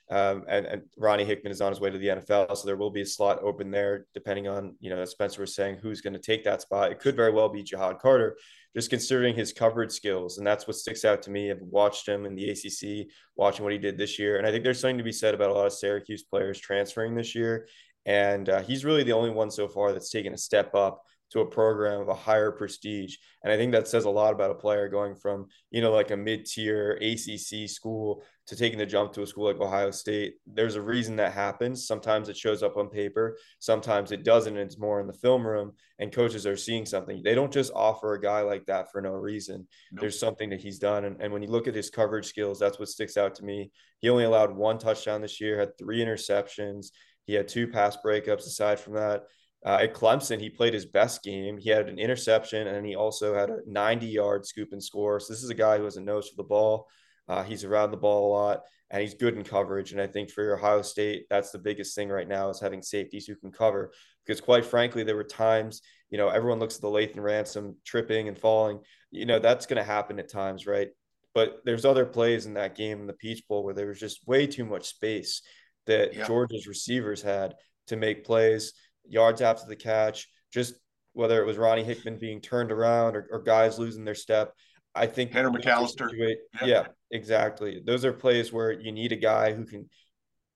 Um, 0.08 0.44
and, 0.48 0.66
and 0.66 0.82
Ronnie 0.96 1.24
Hickman 1.24 1.50
is 1.50 1.60
on 1.60 1.72
his 1.72 1.80
way 1.80 1.90
to 1.90 1.98
the 1.98 2.08
NFL, 2.08 2.56
so 2.56 2.66
there 2.66 2.76
will 2.76 2.90
be 2.90 3.00
a 3.00 3.06
slot 3.06 3.42
open 3.42 3.72
there, 3.72 4.06
depending 4.14 4.46
on 4.46 4.76
you 4.78 4.88
know 4.88 5.00
as 5.00 5.10
Spencer 5.10 5.40
was 5.40 5.54
saying 5.54 5.78
who's 5.82 6.00
going 6.00 6.12
to 6.12 6.20
take 6.20 6.44
that 6.44 6.62
spot. 6.62 6.92
It 6.92 7.00
could 7.00 7.16
very 7.16 7.32
well 7.32 7.48
be 7.48 7.64
Ja'Had 7.64 7.98
Carter, 7.98 8.36
just 8.74 8.88
considering 8.88 9.34
his 9.34 9.52
coverage 9.52 9.90
skills, 9.90 10.38
and 10.38 10.46
that's 10.46 10.68
what 10.68 10.76
sticks 10.76 11.04
out 11.04 11.22
to 11.22 11.30
me. 11.30 11.50
I've 11.50 11.60
watched 11.60 12.06
him 12.06 12.24
in 12.24 12.36
the 12.36 12.50
ACC, 12.50 13.08
watching 13.34 13.64
what 13.64 13.72
he 13.72 13.78
did 13.78 13.98
this 13.98 14.16
year, 14.16 14.38
and 14.38 14.46
I 14.46 14.52
think 14.52 14.62
there's 14.62 14.78
something 14.78 14.98
to 14.98 15.04
be 15.04 15.12
said 15.12 15.34
about 15.34 15.50
a 15.50 15.54
lot 15.54 15.66
of 15.66 15.72
Syracuse 15.72 16.22
players 16.22 16.60
transferring 16.60 17.16
this 17.16 17.34
year, 17.34 17.66
and 18.04 18.48
uh, 18.48 18.62
he's 18.62 18.84
really 18.84 19.02
the 19.02 19.12
only 19.12 19.30
one 19.30 19.50
so 19.50 19.66
far 19.66 19.92
that's 19.92 20.10
taken 20.10 20.32
a 20.34 20.38
step 20.38 20.72
up 20.76 21.02
to 21.32 21.40
a 21.40 21.46
program 21.46 22.00
of 22.00 22.08
a 22.08 22.14
higher 22.14 22.52
prestige. 22.52 23.16
And 23.42 23.52
I 23.52 23.56
think 23.56 23.72
that 23.72 23.88
says 23.88 24.04
a 24.04 24.10
lot 24.10 24.32
about 24.32 24.52
a 24.52 24.54
player 24.54 24.88
going 24.88 25.16
from, 25.16 25.46
you 25.70 25.80
know, 25.80 25.92
like 25.92 26.10
a 26.10 26.16
mid 26.16 26.46
tier 26.46 26.92
ACC 27.02 27.68
school 27.68 28.22
to 28.46 28.54
taking 28.56 28.78
the 28.78 28.86
jump 28.86 29.12
to 29.12 29.22
a 29.22 29.26
school 29.26 29.46
like 29.46 29.60
Ohio 29.60 29.90
State. 29.90 30.34
There's 30.46 30.76
a 30.76 30.80
reason 30.80 31.16
that 31.16 31.32
happens. 31.32 31.86
Sometimes 31.86 32.28
it 32.28 32.36
shows 32.36 32.62
up 32.62 32.76
on 32.76 32.88
paper, 32.88 33.36
sometimes 33.58 34.12
it 34.12 34.24
doesn't. 34.24 34.56
And 34.56 34.64
it's 34.64 34.78
more 34.78 35.00
in 35.00 35.06
the 35.06 35.12
film 35.12 35.46
room, 35.46 35.72
and 35.98 36.12
coaches 36.12 36.46
are 36.46 36.56
seeing 36.56 36.86
something. 36.86 37.22
They 37.22 37.34
don't 37.34 37.52
just 37.52 37.72
offer 37.74 38.14
a 38.14 38.20
guy 38.20 38.42
like 38.42 38.66
that 38.66 38.92
for 38.92 39.00
no 39.00 39.12
reason. 39.12 39.66
Nope. 39.90 40.00
There's 40.00 40.20
something 40.20 40.50
that 40.50 40.60
he's 40.60 40.78
done. 40.78 41.04
And, 41.04 41.20
and 41.20 41.32
when 41.32 41.42
you 41.42 41.48
look 41.48 41.66
at 41.66 41.74
his 41.74 41.90
coverage 41.90 42.26
skills, 42.26 42.58
that's 42.58 42.78
what 42.78 42.88
sticks 42.88 43.16
out 43.16 43.34
to 43.36 43.44
me. 43.44 43.70
He 43.98 44.08
only 44.08 44.24
allowed 44.24 44.54
one 44.54 44.78
touchdown 44.78 45.22
this 45.22 45.40
year, 45.40 45.58
had 45.58 45.76
three 45.76 45.98
interceptions. 45.98 46.88
He 47.24 47.34
had 47.34 47.48
two 47.48 47.66
pass 47.66 47.96
breakups 48.04 48.46
aside 48.46 48.78
from 48.78 48.94
that. 48.94 49.24
Uh, 49.64 49.78
at 49.82 49.94
Clemson, 49.94 50.40
he 50.40 50.48
played 50.48 50.74
his 50.74 50.86
best 50.86 51.24
game. 51.24 51.58
He 51.58 51.70
had 51.70 51.88
an 51.88 51.98
interception 51.98 52.68
and 52.68 52.86
he 52.86 52.94
also 52.94 53.34
had 53.34 53.50
a 53.50 53.58
90 53.66 54.06
yard 54.06 54.46
scoop 54.46 54.68
and 54.70 54.82
score. 54.82 55.18
So, 55.18 55.32
this 55.32 55.42
is 55.42 55.50
a 55.50 55.54
guy 55.54 55.78
who 55.78 55.84
has 55.84 55.96
a 55.96 56.00
nose 56.00 56.28
for 56.28 56.36
the 56.36 56.44
ball. 56.44 56.86
Uh, 57.28 57.42
he's 57.42 57.64
around 57.64 57.90
the 57.90 57.96
ball 57.96 58.28
a 58.28 58.32
lot 58.32 58.60
and 58.90 59.02
he's 59.02 59.14
good 59.14 59.36
in 59.36 59.42
coverage. 59.42 59.92
And 59.92 60.00
I 60.00 60.06
think 60.06 60.30
for 60.30 60.56
Ohio 60.56 60.82
State, 60.82 61.26
that's 61.28 61.50
the 61.50 61.58
biggest 61.58 61.94
thing 61.94 62.08
right 62.08 62.28
now 62.28 62.50
is 62.50 62.60
having 62.60 62.82
safeties 62.82 63.26
who 63.26 63.34
can 63.34 63.50
cover. 63.50 63.92
Because 64.24 64.40
quite 64.40 64.64
frankly, 64.64 65.02
there 65.02 65.16
were 65.16 65.24
times, 65.24 65.82
you 66.10 66.18
know, 66.18 66.28
everyone 66.28 66.58
looks 66.58 66.76
at 66.76 66.82
the 66.82 66.88
Lathan 66.88 67.22
Ransom 67.22 67.76
tripping 67.84 68.28
and 68.28 68.38
falling. 68.38 68.80
You 69.10 69.26
know, 69.26 69.38
that's 69.38 69.66
going 69.66 69.78
to 69.78 69.84
happen 69.84 70.18
at 70.18 70.30
times, 70.30 70.66
right? 70.66 70.88
But 71.34 71.60
there's 71.64 71.84
other 71.84 72.06
plays 72.06 72.46
in 72.46 72.54
that 72.54 72.76
game 72.76 73.00
in 73.00 73.06
the 73.06 73.12
Peach 73.12 73.46
Bowl 73.48 73.64
where 73.64 73.74
there 73.74 73.88
was 73.88 74.00
just 74.00 74.26
way 74.26 74.46
too 74.46 74.64
much 74.64 74.86
space 74.86 75.42
that 75.86 76.14
yeah. 76.14 76.26
Georgia's 76.26 76.66
receivers 76.66 77.22
had 77.22 77.54
to 77.88 77.96
make 77.96 78.24
plays 78.24 78.72
yards 79.08 79.40
after 79.40 79.66
the 79.66 79.76
catch, 79.76 80.28
just 80.52 80.74
whether 81.12 81.40
it 81.40 81.46
was 81.46 81.58
Ronnie 81.58 81.84
Hickman 81.84 82.18
being 82.18 82.40
turned 82.40 82.72
around 82.72 83.16
or, 83.16 83.28
or 83.30 83.42
guys 83.42 83.78
losing 83.78 84.04
their 84.04 84.14
step. 84.14 84.52
I 84.96 85.06
think 85.06 85.32
Tanner 85.32 85.50
McCalister. 85.50 86.10
Yeah. 86.16 86.66
yeah, 86.66 86.86
exactly. 87.10 87.82
Those 87.84 88.04
are 88.04 88.12
plays 88.12 88.52
where 88.52 88.72
you 88.72 88.92
need 88.92 89.12
a 89.12 89.16
guy 89.16 89.52
who 89.52 89.64
can 89.64 89.88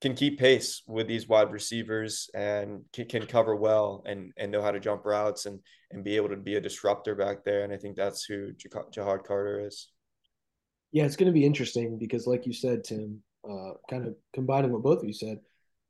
can 0.00 0.14
keep 0.14 0.38
pace 0.38 0.83
with 0.87 1.07
these 1.07 1.29
wide 1.29 1.53
receivers 1.53 2.31
and 2.35 2.85
can, 2.92 3.07
can 3.07 3.26
cover 3.26 3.55
well 3.55 4.03
and 4.07 4.33
and 4.37 4.50
know 4.50 4.62
how 4.62 4.70
to 4.70 4.81
jump 4.81 5.05
routes 5.05 5.46
and 5.46 5.61
and 5.90 6.05
be 6.05 6.16
able 6.16 6.29
to 6.29 6.37
be 6.37 6.57
a 6.57 6.61
disruptor 6.61 7.14
back 7.14 7.44
there. 7.44 7.64
And 7.64 7.72
I 7.72 7.76
think 7.76 7.96
that's 7.96 8.24
who 8.24 8.53
Ja'Had 8.53 9.24
Carter 9.24 9.66
is. 9.66 9.88
Yeah, 10.92 11.05
it's 11.05 11.16
going 11.16 11.26
to 11.26 11.33
be 11.33 11.44
interesting 11.44 11.98
because, 11.98 12.26
like 12.26 12.46
you 12.46 12.53
said, 12.53 12.85
Tim, 12.85 13.22
uh, 13.48 13.72
kind 13.88 14.07
of 14.07 14.14
combining 14.33 14.72
what 14.72 14.83
both 14.83 14.98
of 14.98 15.05
you 15.05 15.12
said, 15.12 15.38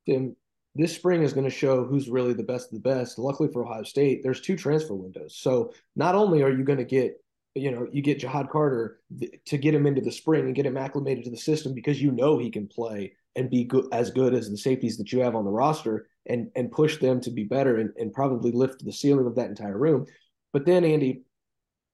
Tim, 0.05 0.35
this 0.75 0.95
spring 0.95 1.23
is 1.23 1.33
going 1.33 1.49
to 1.49 1.55
show 1.55 1.83
who's 1.83 2.09
really 2.09 2.33
the 2.33 2.43
best 2.43 2.67
of 2.67 2.81
the 2.81 2.89
best. 2.89 3.17
Luckily 3.17 3.49
for 3.51 3.65
Ohio 3.65 3.83
State, 3.83 4.21
there's 4.23 4.41
two 4.41 4.55
transfer 4.55 4.93
windows. 4.93 5.37
So 5.37 5.73
not 5.95 6.15
only 6.15 6.43
are 6.43 6.51
you 6.51 6.63
going 6.63 6.77
to 6.77 6.85
get, 6.85 7.15
you 7.55 7.71
know, 7.71 7.87
you 7.91 8.01
get 8.01 8.21
Ja'Had 8.21 8.49
Carter 8.49 8.99
to 9.45 9.57
get 9.57 9.73
him 9.73 9.85
into 9.85 10.01
the 10.01 10.11
spring 10.11 10.45
and 10.45 10.55
get 10.55 10.65
him 10.65 10.77
acclimated 10.77 11.25
to 11.25 11.31
the 11.31 11.37
system 11.37 11.73
because 11.73 12.01
you 12.01 12.11
know 12.11 12.37
he 12.37 12.49
can 12.49 12.67
play 12.67 13.13
and 13.35 13.49
be 13.49 13.63
good 13.63 13.85
as 13.91 14.11
good 14.11 14.33
as 14.33 14.49
the 14.49 14.57
safeties 14.57 14.97
that 14.97 15.11
you 15.11 15.19
have 15.19 15.35
on 15.35 15.45
the 15.45 15.51
roster 15.51 16.07
and 16.27 16.49
and 16.55 16.71
push 16.71 16.97
them 16.97 17.19
to 17.21 17.31
be 17.31 17.43
better 17.43 17.77
and, 17.77 17.91
and 17.97 18.13
probably 18.13 18.51
lift 18.51 18.83
the 18.83 18.91
ceiling 18.91 19.25
of 19.25 19.35
that 19.35 19.49
entire 19.49 19.77
room. 19.77 20.05
But 20.53 20.65
then 20.65 20.85
Andy, 20.85 21.23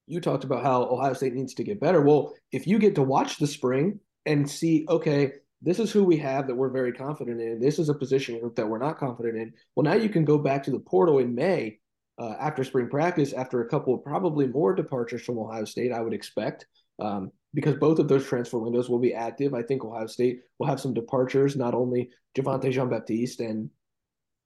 you 0.06 0.22
talked 0.22 0.44
about 0.44 0.64
how 0.64 0.84
Ohio 0.84 1.14
State 1.14 1.34
needs 1.34 1.54
to 1.56 1.64
get 1.64 1.80
better. 1.80 2.02
Well, 2.02 2.34
if 2.52 2.68
you 2.68 2.80
get 2.80 2.96
to 2.96 3.04
watch 3.04 3.38
the 3.38 3.48
spring 3.48 4.00
and 4.26 4.50
see, 4.50 4.86
okay, 4.90 5.34
this 5.62 5.80
is 5.80 5.92
who 5.92 6.04
we 6.04 6.18
have 6.18 6.48
that 6.48 6.56
we're 6.56 6.70
very 6.70 6.94
confident 6.94 7.42
in. 7.42 7.60
This 7.60 7.80
is 7.80 7.90
a 7.90 7.94
position 7.94 8.40
group 8.40 8.56
that 8.56 8.68
we're 8.68 8.78
not 8.78 9.00
confident 9.00 9.38
in. 9.38 9.54
Well, 9.76 9.84
now 9.84 9.94
you 9.94 10.10
can 10.10 10.24
go 10.24 10.38
back 10.38 10.64
to 10.64 10.72
the 10.72 10.80
portal 10.80 11.20
in 11.20 11.34
May 11.34 11.80
uh, 12.20 12.36
after 12.40 12.64
spring 12.64 12.90
practice, 12.90 13.34
after 13.34 13.62
a 13.62 13.70
couple 13.70 13.98
probably 13.98 14.48
more 14.48 14.74
departures 14.74 15.24
from 15.24 15.38
Ohio 15.38 15.66
State, 15.66 15.92
I 15.92 16.02
would 16.02 16.14
expect, 16.14 16.66
um, 17.00 17.32
because 17.54 17.76
both 17.76 18.00
of 18.00 18.08
those 18.08 18.26
transfer 18.26 18.58
windows 18.58 18.90
will 18.90 19.00
be 19.00 19.14
active. 19.14 19.54
I 19.54 19.62
think 19.62 19.84
Ohio 19.84 20.08
State 20.08 20.42
will 20.58 20.68
have 20.68 20.80
some 20.80 20.94
departures, 20.94 21.56
not 21.56 21.74
only 21.74 22.10
Javontae 22.36 22.72
Jean 22.72 22.90
Baptiste 22.90 23.42
and 23.42 23.70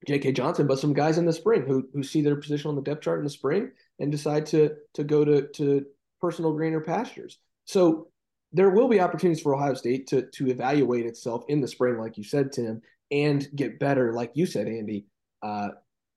J.K. 0.08 0.32
Johnson, 0.34 0.68
but 0.68 0.80
some 0.80 0.94
guys 0.94 1.18
in 1.18 1.26
the 1.26 1.34
spring 1.34 1.64
who 1.68 1.88
who 1.94 2.04
see 2.04 2.22
their 2.22 2.36
position 2.36 2.70
on 2.70 2.76
the 2.76 2.82
depth 2.82 3.02
chart 3.04 3.20
in 3.20 3.24
the 3.24 3.30
spring 3.30 3.72
and 4.00 4.12
decide 4.12 4.46
to 4.48 4.76
to 4.96 5.04
go 5.04 5.24
to 5.24 5.48
to 5.56 5.86
personal 6.20 6.54
greener 6.54 6.82
pastures. 6.82 7.40
So 7.66 8.08
there 8.52 8.72
will 8.72 8.88
be 8.88 9.00
opportunities 9.00 9.42
for 9.42 9.56
Ohio 9.56 9.76
State 9.76 10.08
to 10.08 10.24
to 10.32 10.50
evaluate 10.50 11.06
itself 11.06 11.44
in 11.48 11.62
the 11.62 11.68
spring, 11.68 11.98
like 11.98 12.18
you 12.18 12.24
said, 12.24 12.52
Tim, 12.52 12.82
and 13.12 13.48
get 13.56 13.80
better, 13.80 14.14
like 14.14 14.32
you 14.34 14.46
said, 14.46 14.68
Andy. 14.68 15.06
Uh, 15.44 15.70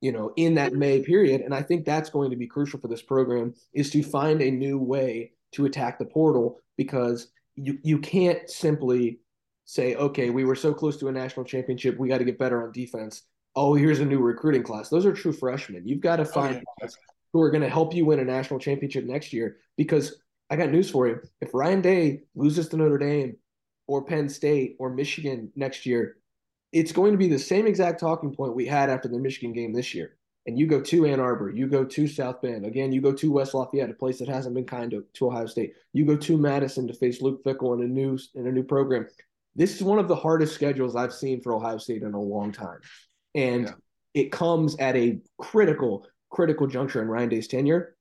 you 0.05 0.13
know, 0.13 0.35
in 0.37 0.57
that 0.57 0.73
mm-hmm. 0.73 0.81
May 0.81 1.03
period, 1.03 1.41
and 1.41 1.55
I 1.55 1.63
think 1.63 1.87
that's 1.87 2.11
going 2.11 2.29
to 2.29 2.37
be 2.37 2.47
crucial 2.47 2.79
for 2.79 2.89
this 2.89 3.01
program 3.01 3.55
is 3.73 3.89
to 3.93 4.03
find 4.03 4.43
a 4.43 4.51
new 4.51 4.79
way 4.79 5.33
to 5.53 5.65
attack 5.65 5.99
the 5.99 6.05
portal 6.05 6.61
because 6.77 7.29
you 7.57 7.79
you 7.83 7.99
can't 7.99 8.51
simply 8.51 9.21
say, 9.65 9.95
okay, 9.95 10.29
we 10.29 10.45
were 10.45 10.57
so 10.57 10.75
close 10.75 10.99
to 10.99 11.09
a 11.09 11.13
national 11.13 11.47
championship, 11.47 11.97
we 11.97 12.07
got 12.07 12.19
to 12.19 12.25
get 12.27 12.39
better 12.39 12.63
on 12.63 12.71
defense. 12.71 13.23
Oh, 13.57 13.73
here's 13.73 14.01
a 14.01 14.05
new 14.05 14.19
recruiting 14.19 14.63
class. 14.63 14.91
Those 14.91 15.07
are 15.07 15.13
true 15.15 15.33
freshmen. 15.33 15.89
You've 15.89 16.03
got 16.03 16.17
to 16.17 16.25
oh, 16.25 16.33
find 16.33 16.57
oh, 16.57 16.59
yeah. 16.59 16.87
guys 16.87 16.97
who 17.33 17.41
are 17.41 17.51
going 17.51 17.63
to 17.63 17.71
help 17.71 17.95
you 17.95 18.05
win 18.05 18.21
a 18.21 18.25
national 18.25 18.61
championship 18.61 19.07
next 19.07 19.33
year 19.33 19.57
because 19.79 20.21
I 20.51 20.57
got 20.57 20.71
news 20.71 20.91
for 20.91 21.09
you. 21.09 21.19
If 21.41 21.55
Ryan 21.55 21.81
Day 21.81 22.25
loses 22.35 22.69
to 22.69 22.77
Notre 22.77 22.99
Dame 22.99 23.37
or 23.87 24.05
Penn 24.05 24.29
State 24.29 24.77
or 24.79 24.91
Michigan 24.91 25.51
next 25.57 25.87
year, 25.87 26.19
it's 26.75 26.93
going 26.93 27.13
to 27.13 27.19
be 27.19 27.29
the 27.29 27.39
same 27.39 27.67
exact 27.69 28.01
talking 28.01 28.35
point 28.35 28.55
we 28.55 28.67
had 28.67 28.91
after 28.91 29.09
the 29.09 29.19
Michigan 29.19 29.53
game 29.53 29.73
this 29.73 29.95
year. 29.95 30.17
and 30.47 30.59
you 30.59 30.67
go 30.67 30.81
to 30.81 31.07
Ann 31.07 31.21
Arbor, 31.21 31.51
you 31.51 31.67
go 31.67 31.85
to 31.85 32.07
South 32.07 32.43
Bend, 32.43 32.67
again, 32.67 32.93
you 32.93 33.01
go 33.01 33.13
to 33.13 33.33
West 33.33 33.55
Lafayette, 33.55 33.91
a 33.91 33.95
place 33.95 34.19
that 34.19 34.29
hasn't 34.29 34.55
been 34.55 34.67
kind 34.67 34.91
to, 34.91 35.05
to 35.15 35.29
Ohio 35.29 35.47
State. 35.47 35.75
You 35.93 36.05
go 36.05 36.17
to 36.17 36.37
Madison 36.37 36.87
to 36.89 36.95
face 36.95 37.23
Luke 37.23 37.43
Fickell 37.45 37.75
in 37.79 37.85
a 37.85 37.89
new 37.89 38.19
in 38.35 38.47
a 38.47 38.53
new 38.53 38.63
program. 38.63 39.07
This 39.57 39.77
is 39.77 39.83
one 39.83 39.99
of 39.99 40.09
the 40.09 40.17
hardest 40.17 40.55
schedules 40.55 40.97
I've 40.97 41.15
seen 41.15 41.41
for 41.41 41.55
Ohio 41.55 41.79
State 41.79 42.03
in 42.03 42.13
a 42.13 42.21
long 42.21 42.53
time, 42.53 42.81
and 43.35 43.67
yeah. 43.67 44.23
it 44.23 44.33
comes 44.33 44.77
at 44.77 44.97
a 44.97 45.21
critical 45.39 46.07
critical 46.31 46.67
juncture 46.67 47.01
in 47.01 47.09
Ryan 47.09 47.29
Day's 47.29 47.49
tenure. 47.49 47.94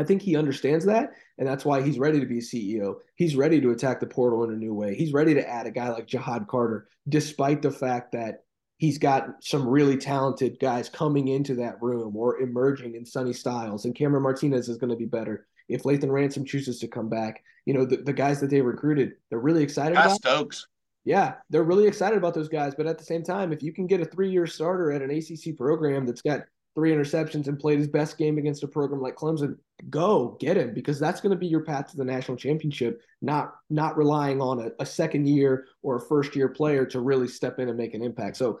I 0.00 0.04
think 0.04 0.22
he 0.22 0.36
understands 0.36 0.84
that, 0.86 1.10
and 1.38 1.46
that's 1.46 1.64
why 1.64 1.82
he's 1.82 1.98
ready 1.98 2.20
to 2.20 2.26
be 2.26 2.38
CEO. 2.38 2.96
He's 3.16 3.36
ready 3.36 3.60
to 3.60 3.70
attack 3.70 4.00
the 4.00 4.06
portal 4.06 4.44
in 4.44 4.52
a 4.52 4.56
new 4.56 4.74
way. 4.74 4.94
He's 4.94 5.12
ready 5.12 5.34
to 5.34 5.48
add 5.48 5.66
a 5.66 5.70
guy 5.70 5.90
like 5.90 6.06
Ja'Had 6.06 6.48
Carter, 6.48 6.88
despite 7.08 7.62
the 7.62 7.70
fact 7.70 8.12
that 8.12 8.44
he's 8.78 8.96
got 8.98 9.28
some 9.42 9.68
really 9.68 9.98
talented 9.98 10.58
guys 10.58 10.88
coming 10.88 11.28
into 11.28 11.54
that 11.56 11.80
room 11.82 12.16
or 12.16 12.40
emerging 12.40 12.94
in 12.94 13.04
Sonny 13.04 13.34
Styles, 13.34 13.84
and 13.84 13.94
Cameron 13.94 14.22
Martinez 14.22 14.68
is 14.68 14.78
going 14.78 14.90
to 14.90 14.96
be 14.96 15.04
better 15.04 15.46
if 15.68 15.82
Lathan 15.82 16.10
Ransom 16.10 16.44
chooses 16.44 16.78
to 16.80 16.88
come 16.88 17.08
back. 17.08 17.44
You 17.66 17.74
know, 17.74 17.84
the, 17.84 17.98
the 17.98 18.12
guys 18.12 18.40
that 18.40 18.48
they 18.48 18.62
recruited, 18.62 19.12
they're 19.28 19.38
really 19.38 19.62
excited 19.62 19.96
Pat 19.96 20.06
about. 20.06 20.16
Stokes. 20.16 20.66
Yeah, 21.04 21.34
they're 21.50 21.62
really 21.62 21.86
excited 21.86 22.16
about 22.16 22.34
those 22.34 22.48
guys. 22.48 22.74
But 22.74 22.86
at 22.86 22.98
the 22.98 23.04
same 23.04 23.22
time, 23.22 23.52
if 23.52 23.62
you 23.62 23.72
can 23.72 23.86
get 23.86 24.00
a 24.00 24.04
three 24.04 24.30
year 24.30 24.46
starter 24.46 24.92
at 24.92 25.02
an 25.02 25.10
ACC 25.10 25.56
program 25.56 26.06
that's 26.06 26.22
got 26.22 26.42
three 26.74 26.92
interceptions 26.92 27.48
and 27.48 27.58
played 27.58 27.78
his 27.78 27.88
best 27.88 28.16
game 28.16 28.38
against 28.38 28.62
a 28.62 28.68
program 28.68 29.00
like 29.00 29.16
Clemson, 29.16 29.56
go 29.88 30.36
get 30.40 30.56
him 30.56 30.72
because 30.72 31.00
that's 31.00 31.20
going 31.20 31.30
to 31.30 31.38
be 31.38 31.46
your 31.46 31.64
path 31.64 31.90
to 31.90 31.96
the 31.96 32.04
national 32.04 32.36
championship. 32.36 33.02
Not 33.22 33.54
not 33.68 33.96
relying 33.96 34.40
on 34.40 34.60
a, 34.60 34.70
a 34.78 34.86
second 34.86 35.26
year 35.26 35.66
or 35.82 35.96
a 35.96 36.00
first 36.00 36.36
year 36.36 36.48
player 36.48 36.86
to 36.86 37.00
really 37.00 37.28
step 37.28 37.58
in 37.58 37.68
and 37.68 37.78
make 37.78 37.94
an 37.94 38.02
impact. 38.02 38.36
So 38.36 38.60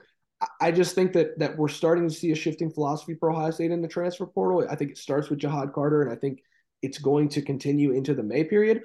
I 0.60 0.70
just 0.70 0.94
think 0.94 1.12
that 1.12 1.38
that 1.38 1.56
we're 1.56 1.68
starting 1.68 2.08
to 2.08 2.14
see 2.14 2.32
a 2.32 2.36
shifting 2.36 2.70
philosophy 2.70 3.14
for 3.14 3.30
Ohio 3.30 3.50
State 3.50 3.70
in 3.70 3.82
the 3.82 3.88
transfer 3.88 4.26
portal. 4.26 4.66
I 4.70 4.74
think 4.74 4.90
it 4.90 4.98
starts 4.98 5.28
with 5.28 5.38
Ja'Had 5.38 5.72
Carter, 5.72 6.02
and 6.02 6.10
I 6.10 6.16
think 6.16 6.42
it's 6.82 6.98
going 6.98 7.28
to 7.30 7.42
continue 7.42 7.92
into 7.92 8.14
the 8.14 8.22
May 8.22 8.44
period. 8.44 8.82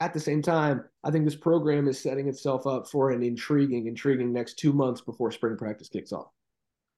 At 0.00 0.12
the 0.12 0.20
same 0.20 0.42
time, 0.42 0.84
I 1.02 1.10
think 1.10 1.24
this 1.24 1.34
program 1.34 1.88
is 1.88 2.00
setting 2.00 2.28
itself 2.28 2.66
up 2.66 2.88
for 2.88 3.10
an 3.10 3.22
intriguing, 3.22 3.86
intriguing 3.86 4.32
next 4.32 4.54
two 4.54 4.72
months 4.72 5.00
before 5.00 5.32
spring 5.32 5.56
practice 5.56 5.88
kicks 5.88 6.12
off. 6.12 6.28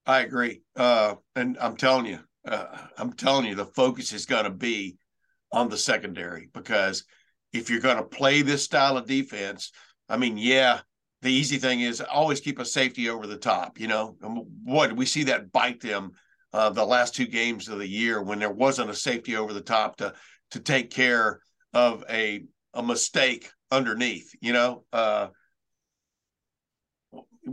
I 0.06 0.20
agree, 0.20 0.62
uh, 0.76 1.16
and 1.36 1.58
I'm 1.60 1.76
telling 1.76 2.06
you, 2.06 2.20
uh, 2.46 2.66
I'm 2.96 3.12
telling 3.12 3.46
you, 3.46 3.54
the 3.54 3.66
focus 3.66 4.12
is 4.12 4.26
going 4.26 4.44
to 4.44 4.50
be 4.50 4.96
on 5.52 5.68
the 5.68 5.76
secondary 5.76 6.48
because 6.52 7.04
if 7.52 7.68
you're 7.68 7.80
going 7.80 7.96
to 7.96 8.02
play 8.02 8.42
this 8.42 8.64
style 8.64 8.96
of 8.96 9.06
defense, 9.06 9.72
I 10.08 10.16
mean, 10.16 10.36
yeah, 10.38 10.80
the 11.22 11.32
easy 11.32 11.58
thing 11.58 11.80
is 11.80 12.00
always 12.00 12.40
keep 12.40 12.58
a 12.58 12.64
safety 12.64 13.08
over 13.10 13.26
the 13.26 13.36
top. 13.36 13.78
You 13.78 13.88
know, 13.88 14.16
what 14.64 14.96
we 14.96 15.06
see 15.06 15.24
that 15.24 15.52
bite 15.52 15.80
them 15.80 16.12
uh, 16.52 16.70
the 16.70 16.84
last 16.84 17.14
two 17.14 17.26
games 17.26 17.68
of 17.68 17.78
the 17.78 17.86
year 17.86 18.22
when 18.22 18.38
there 18.38 18.50
wasn't 18.50 18.90
a 18.90 18.94
safety 18.94 19.36
over 19.36 19.52
the 19.52 19.60
top 19.60 19.96
to 19.96 20.14
to 20.52 20.60
take 20.60 20.90
care 20.90 21.40
of 21.74 22.04
a 22.10 22.44
a 22.74 22.82
mistake 22.82 23.50
underneath. 23.70 24.30
You 24.40 24.52
know, 24.52 24.84
uh, 24.92 25.28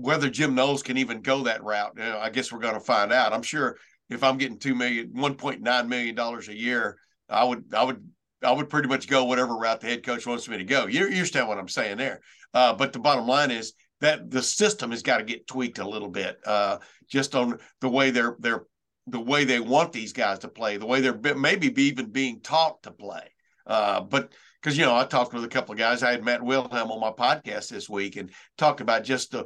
whether 0.02 0.30
Jim 0.30 0.56
Knowles 0.56 0.84
can 0.84 0.98
even 0.98 1.22
go 1.22 1.44
that 1.44 1.64
route, 1.64 1.94
you 1.98 2.04
know, 2.04 2.20
I 2.20 2.30
guess 2.30 2.52
we're 2.52 2.60
going 2.60 2.74
to 2.74 2.80
find 2.80 3.12
out. 3.12 3.34
I'm 3.34 3.42
sure 3.42 3.78
if 4.10 4.24
I'm 4.24 4.38
getting 4.38 4.60
two 4.60 4.76
million, 4.76 5.12
one 5.14 5.36
point 5.36 5.62
nine 5.62 5.90
million 5.90 6.16
dollars 6.16 6.48
a 6.48 6.58
year, 6.58 6.98
I 7.30 7.44
would 7.44 7.74
I 7.74 7.84
would 7.84 8.04
I 8.44 8.52
would 8.52 8.70
pretty 8.70 8.88
much 8.88 9.08
go 9.08 9.26
whatever 9.26 9.56
route 9.56 9.82
the 9.82 9.88
head 9.88 10.06
coach 10.06 10.26
wants 10.26 10.48
me 10.48 10.58
to 10.58 10.64
go. 10.64 10.86
You, 10.86 11.02
you 11.02 11.16
understand 11.16 11.48
what 11.48 11.58
I'm 11.58 11.68
saying 11.68 11.98
there? 11.98 12.22
Uh, 12.54 12.74
but 12.74 12.94
the 12.94 13.00
bottom 13.00 13.28
line 13.28 13.52
is 13.52 13.74
that 14.00 14.30
the 14.30 14.42
system 14.42 14.92
has 14.92 15.02
got 15.02 15.18
to 15.18 15.24
get 15.24 15.48
tweaked 15.48 15.80
a 15.80 15.88
little 15.88 16.10
bit, 16.10 16.40
uh, 16.46 16.78
just 17.10 17.36
on 17.36 17.58
the 17.82 17.90
way 17.90 18.12
they're 18.12 18.36
they're 18.40 18.66
the 19.08 19.20
way 19.20 19.46
they 19.46 19.60
want 19.60 19.94
these 19.94 20.14
guys 20.14 20.40
to 20.40 20.48
play, 20.48 20.78
the 20.78 20.86
way 20.86 21.02
they're 21.02 21.36
maybe 21.36 21.74
even 21.82 22.12
being 22.12 22.42
taught 22.42 22.84
to 22.84 22.92
play. 22.92 23.32
Uh, 23.66 24.02
but 24.02 24.32
because 24.62 24.78
you 24.78 24.86
know, 24.86 24.96
I 24.96 25.06
talked 25.06 25.34
with 25.34 25.44
a 25.44 25.50
couple 25.50 25.74
of 25.74 25.80
guys. 25.80 26.04
I 26.04 26.12
had 26.12 26.24
Matt 26.24 26.44
Wilhelm 26.44 26.92
on 26.92 27.00
my 27.00 27.12
podcast 27.12 27.70
this 27.70 27.90
week 27.90 28.18
and 28.18 28.32
talked 28.58 28.82
about 28.82 29.04
just 29.04 29.32
the 29.32 29.46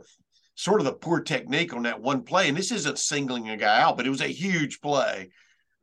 sort 0.62 0.82
of 0.82 0.86
the 0.86 0.93
poor 0.93 1.19
technique 1.21 1.74
on 1.74 1.84
that 1.84 2.02
one 2.02 2.21
play. 2.24 2.47
And 2.47 2.58
this 2.58 2.71
isn't 2.71 3.00
singling 3.00 3.50
a 3.50 3.58
guy 3.58 3.82
out, 3.82 3.97
but 3.97 4.06
it 4.06 4.12
was 4.12 4.21
a 4.21 4.28
huge 4.28 4.82
play 4.82 5.30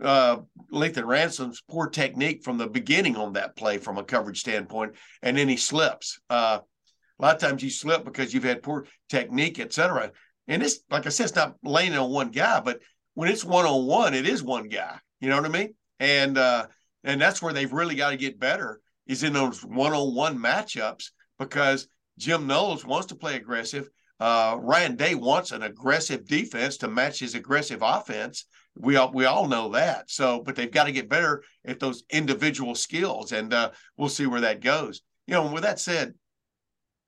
uh, 0.02 0.38
Lathan 0.72 1.04
Ransom's 1.04 1.62
poor 1.68 1.88
technique 1.88 2.44
from 2.44 2.58
the 2.58 2.66
beginning 2.66 3.16
on 3.16 3.32
that 3.34 3.56
play 3.56 3.78
from 3.78 3.98
a 3.98 4.04
coverage 4.04 4.40
standpoint, 4.40 4.94
and 5.22 5.36
then 5.36 5.48
he 5.48 5.56
slips. 5.56 6.20
Uh, 6.30 6.60
a 7.18 7.22
lot 7.22 7.34
of 7.34 7.40
times 7.40 7.62
you 7.62 7.70
slip 7.70 8.04
because 8.04 8.32
you've 8.32 8.44
had 8.44 8.62
poor 8.62 8.86
technique, 9.08 9.58
et 9.58 9.72
cetera. 9.72 10.12
And 10.46 10.62
it's 10.62 10.80
like 10.90 11.06
I 11.06 11.08
said, 11.08 11.24
it's 11.24 11.34
not 11.34 11.56
laying 11.64 11.94
on 11.94 12.10
one 12.10 12.30
guy, 12.30 12.60
but 12.60 12.80
when 13.14 13.28
it's 13.28 13.44
one 13.44 13.66
on 13.66 13.86
one, 13.86 14.14
it 14.14 14.26
is 14.26 14.42
one 14.42 14.68
guy. 14.68 14.98
You 15.20 15.28
know 15.28 15.36
what 15.36 15.46
I 15.46 15.48
mean? 15.48 15.74
And 15.98 16.38
uh, 16.38 16.66
and 17.02 17.20
that's 17.20 17.42
where 17.42 17.52
they've 17.52 17.72
really 17.72 17.96
got 17.96 18.10
to 18.10 18.16
get 18.16 18.38
better 18.38 18.80
is 19.06 19.24
in 19.24 19.32
those 19.32 19.64
one 19.64 19.92
on 19.92 20.14
one 20.14 20.38
matchups 20.38 21.10
because 21.38 21.88
Jim 22.18 22.46
Knowles 22.46 22.84
wants 22.84 23.08
to 23.08 23.16
play 23.16 23.34
aggressive. 23.34 23.88
Uh, 24.20 24.56
Ryan 24.60 24.96
Day 24.96 25.14
wants 25.14 25.52
an 25.52 25.62
aggressive 25.62 26.26
defense 26.26 26.78
to 26.78 26.88
match 26.88 27.20
his 27.20 27.34
aggressive 27.34 27.80
offense, 27.82 28.46
we 28.78 28.96
all 28.96 29.12
we 29.12 29.24
all 29.24 29.48
know 29.48 29.70
that. 29.70 30.10
So, 30.10 30.40
but 30.40 30.54
they've 30.54 30.70
got 30.70 30.84
to 30.84 30.92
get 30.92 31.08
better 31.08 31.42
at 31.64 31.80
those 31.80 32.04
individual 32.10 32.74
skills, 32.74 33.32
and 33.32 33.52
uh, 33.52 33.70
we'll 33.96 34.08
see 34.08 34.26
where 34.26 34.42
that 34.42 34.60
goes. 34.60 35.02
You 35.26 35.34
know, 35.34 35.52
with 35.52 35.64
that 35.64 35.80
said, 35.80 36.14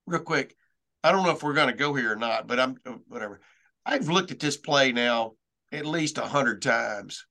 real 0.06 0.20
quick, 0.20 0.54
I 1.02 1.12
don't 1.12 1.24
know 1.24 1.30
if 1.30 1.42
we're 1.42 1.54
going 1.54 1.70
to 1.70 1.74
go 1.74 1.94
here 1.94 2.12
or 2.12 2.16
not, 2.16 2.46
but 2.46 2.60
I'm 2.60 2.76
uh, 2.84 2.94
whatever. 3.08 3.40
I've 3.86 4.08
looked 4.08 4.30
at 4.30 4.40
this 4.40 4.56
play 4.56 4.92
now 4.92 5.32
at 5.72 5.86
least 5.86 6.18
a 6.18 6.26
hundred 6.26 6.62
times. 6.62 7.26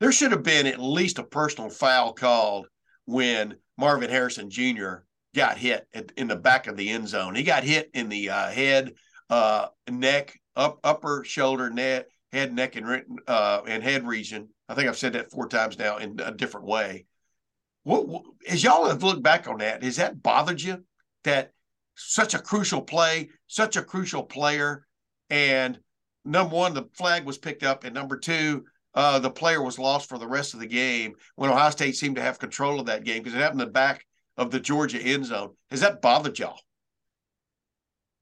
There 0.00 0.12
should 0.12 0.32
have 0.32 0.42
been 0.42 0.66
at 0.66 0.80
least 0.80 1.18
a 1.18 1.24
personal 1.24 1.70
foul 1.70 2.12
called 2.12 2.66
when 3.04 3.56
Marvin 3.76 4.10
Harrison 4.10 4.50
Jr. 4.50 4.98
got 5.34 5.58
hit 5.58 5.86
in 6.16 6.28
the 6.28 6.36
back 6.36 6.66
of 6.66 6.76
the 6.76 6.88
end 6.88 7.08
zone. 7.08 7.34
He 7.34 7.42
got 7.42 7.64
hit 7.64 7.90
in 7.92 8.08
the 8.08 8.30
uh, 8.30 8.48
head, 8.48 8.94
uh, 9.28 9.68
neck, 9.90 10.38
up 10.56 10.78
upper 10.84 11.24
shoulder, 11.24 11.68
net 11.70 12.08
head, 12.34 12.52
neck, 12.52 12.76
and 12.76 13.02
uh, 13.26 13.62
and 13.66 13.82
head 13.82 14.06
region. 14.06 14.48
I 14.68 14.74
think 14.74 14.88
I've 14.88 14.98
said 14.98 15.14
that 15.14 15.30
four 15.30 15.48
times 15.48 15.78
now 15.78 15.98
in 15.98 16.20
a 16.22 16.32
different 16.32 16.66
way. 16.66 17.06
What, 17.84 18.08
what 18.08 18.22
as 18.48 18.62
y'all 18.62 18.86
have 18.86 19.02
looked 19.02 19.22
back 19.22 19.48
on 19.48 19.58
that, 19.58 19.82
has 19.82 19.96
that 19.96 20.22
bothered 20.22 20.60
you 20.60 20.84
that 21.22 21.52
such 21.94 22.34
a 22.34 22.38
crucial 22.38 22.82
play, 22.82 23.30
such 23.46 23.76
a 23.76 23.82
crucial 23.82 24.24
player, 24.24 24.86
and 25.30 25.78
number 26.24 26.54
one, 26.54 26.74
the 26.74 26.88
flag 26.94 27.24
was 27.24 27.38
picked 27.38 27.62
up, 27.62 27.84
and 27.84 27.94
number 27.94 28.18
two, 28.18 28.64
uh, 28.94 29.18
the 29.18 29.30
player 29.30 29.62
was 29.62 29.78
lost 29.78 30.08
for 30.08 30.18
the 30.18 30.26
rest 30.26 30.54
of 30.54 30.60
the 30.60 30.66
game 30.66 31.14
when 31.36 31.50
Ohio 31.50 31.70
State 31.70 31.96
seemed 31.96 32.16
to 32.16 32.22
have 32.22 32.38
control 32.38 32.80
of 32.80 32.86
that 32.86 33.04
game 33.04 33.22
because 33.22 33.34
it 33.34 33.40
happened 33.40 33.60
in 33.60 33.68
the 33.68 33.72
back 33.72 34.04
of 34.36 34.50
the 34.50 34.60
Georgia 34.60 35.00
end 35.00 35.26
zone. 35.26 35.50
Has 35.70 35.80
that 35.80 36.02
bothered 36.02 36.38
y'all? 36.38 36.58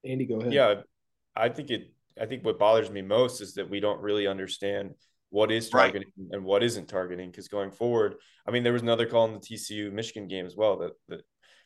Andy, 0.05 0.27
go 0.27 0.41
ahead. 0.41 0.53
Yeah, 0.53 0.75
I 1.35 1.49
think 1.49 1.71
it 1.71 1.93
I 2.21 2.27
think 2.27 2.45
what 2.45 2.59
bothers 2.59 2.91
me 2.91 3.03
most 3.03 3.41
is 3.41 3.55
that 3.55 3.71
we 3.71 3.81
don't 3.81 4.01
really 4.01 4.27
understand 4.27 4.95
what 5.31 5.51
is 5.51 5.71
targeting 5.71 6.13
right. 6.19 6.29
and 6.33 6.45
what 6.45 6.63
isn't 6.63 6.89
targeting. 6.89 7.31
Because 7.31 7.49
going 7.49 7.71
forward, 7.71 8.17
I 8.47 8.51
mean, 8.51 8.63
there 8.63 8.73
was 8.73 8.83
another 8.83 9.07
call 9.07 9.27
in 9.27 9.33
the 9.33 9.41
TCU 9.41 9.91
Michigan 9.91 10.29
game 10.29 10.45
as 10.45 10.57
well 10.57 10.79
that 10.79 10.93
that 11.09 11.23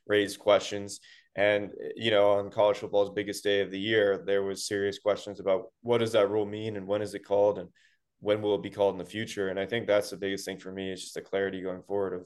raised 0.07 0.39
questions. 0.39 1.01
And 1.35 1.73
you 1.97 2.11
know, 2.11 2.33
on 2.33 2.51
college 2.51 2.79
football's 2.79 3.11
biggest 3.11 3.43
day 3.43 3.61
of 3.61 3.71
the 3.71 3.81
year, 3.81 4.23
there 4.25 4.43
was 4.43 4.67
serious 4.67 4.99
questions 4.99 5.41
about 5.41 5.67
what 5.83 5.99
does 5.99 6.13
that 6.13 6.31
rule 6.31 6.47
mean 6.47 6.77
and 6.77 6.87
when 6.87 7.03
is 7.03 7.15
it 7.15 7.25
called 7.25 7.59
and 7.59 7.69
when 8.21 8.41
will 8.41 8.55
it 8.55 8.63
be 8.63 8.71
called 8.71 8.95
in 8.95 8.99
the 8.99 9.05
future. 9.05 9.49
And 9.49 9.61
I 9.61 9.67
think 9.67 9.87
that's 9.87 10.11
the 10.11 10.17
biggest 10.17 10.45
thing 10.45 10.59
for 10.59 10.73
me 10.73 10.93
is 10.93 11.03
just 11.03 11.17
a 11.17 11.21
clarity 11.21 11.61
going 11.61 11.83
forward 11.83 12.15
of 12.15 12.25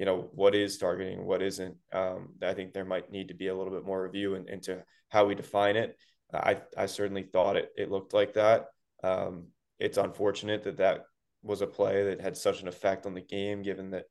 you 0.00 0.06
know 0.06 0.30
what 0.32 0.54
is 0.54 0.78
targeting 0.78 1.24
what 1.24 1.42
isn't 1.42 1.76
um, 1.92 2.30
i 2.42 2.54
think 2.54 2.72
there 2.72 2.84
might 2.84 3.12
need 3.12 3.28
to 3.28 3.34
be 3.34 3.48
a 3.48 3.54
little 3.54 3.72
bit 3.72 3.84
more 3.84 4.02
review 4.02 4.34
in, 4.34 4.48
into 4.48 4.82
how 5.10 5.26
we 5.26 5.34
define 5.34 5.76
it 5.76 5.96
I, 6.34 6.60
I 6.76 6.86
certainly 6.86 7.22
thought 7.22 7.56
it, 7.56 7.70
it 7.76 7.90
looked 7.90 8.14
like 8.14 8.34
that. 8.34 8.66
Um, 9.02 9.48
it's 9.78 9.98
unfortunate 9.98 10.64
that 10.64 10.78
that 10.78 11.04
was 11.42 11.62
a 11.62 11.66
play 11.66 12.04
that 12.04 12.20
had 12.20 12.36
such 12.36 12.62
an 12.62 12.68
effect 12.68 13.06
on 13.06 13.14
the 13.14 13.20
game, 13.20 13.62
given 13.62 13.90
that 13.90 14.04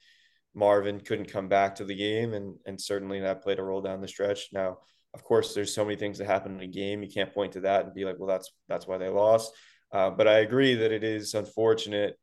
Marvin 0.55 0.99
couldn't 0.99 1.31
come 1.31 1.47
back 1.47 1.75
to 1.75 1.85
the 1.85 1.95
game, 1.95 2.33
and 2.33 2.55
and 2.65 2.81
certainly 2.81 3.19
that 3.19 3.43
played 3.43 3.59
a 3.59 3.63
role 3.63 3.81
down 3.81 4.01
the 4.01 4.07
stretch. 4.07 4.49
Now, 4.51 4.79
of 5.13 5.23
course, 5.23 5.53
there's 5.53 5.73
so 5.73 5.85
many 5.85 5.95
things 5.95 6.17
that 6.17 6.25
happen 6.25 6.55
in 6.55 6.61
a 6.61 6.67
game. 6.67 7.03
You 7.03 7.09
can't 7.09 7.33
point 7.33 7.53
to 7.53 7.61
that 7.61 7.85
and 7.85 7.93
be 7.93 8.05
like, 8.05 8.17
well, 8.17 8.27
that's 8.27 8.51
that's 8.67 8.87
why 8.87 8.97
they 8.97 9.09
lost. 9.09 9.53
Uh, 9.91 10.09
but 10.09 10.27
I 10.27 10.39
agree 10.39 10.75
that 10.75 10.91
it 10.91 11.03
is 11.03 11.33
unfortunate 11.33 12.17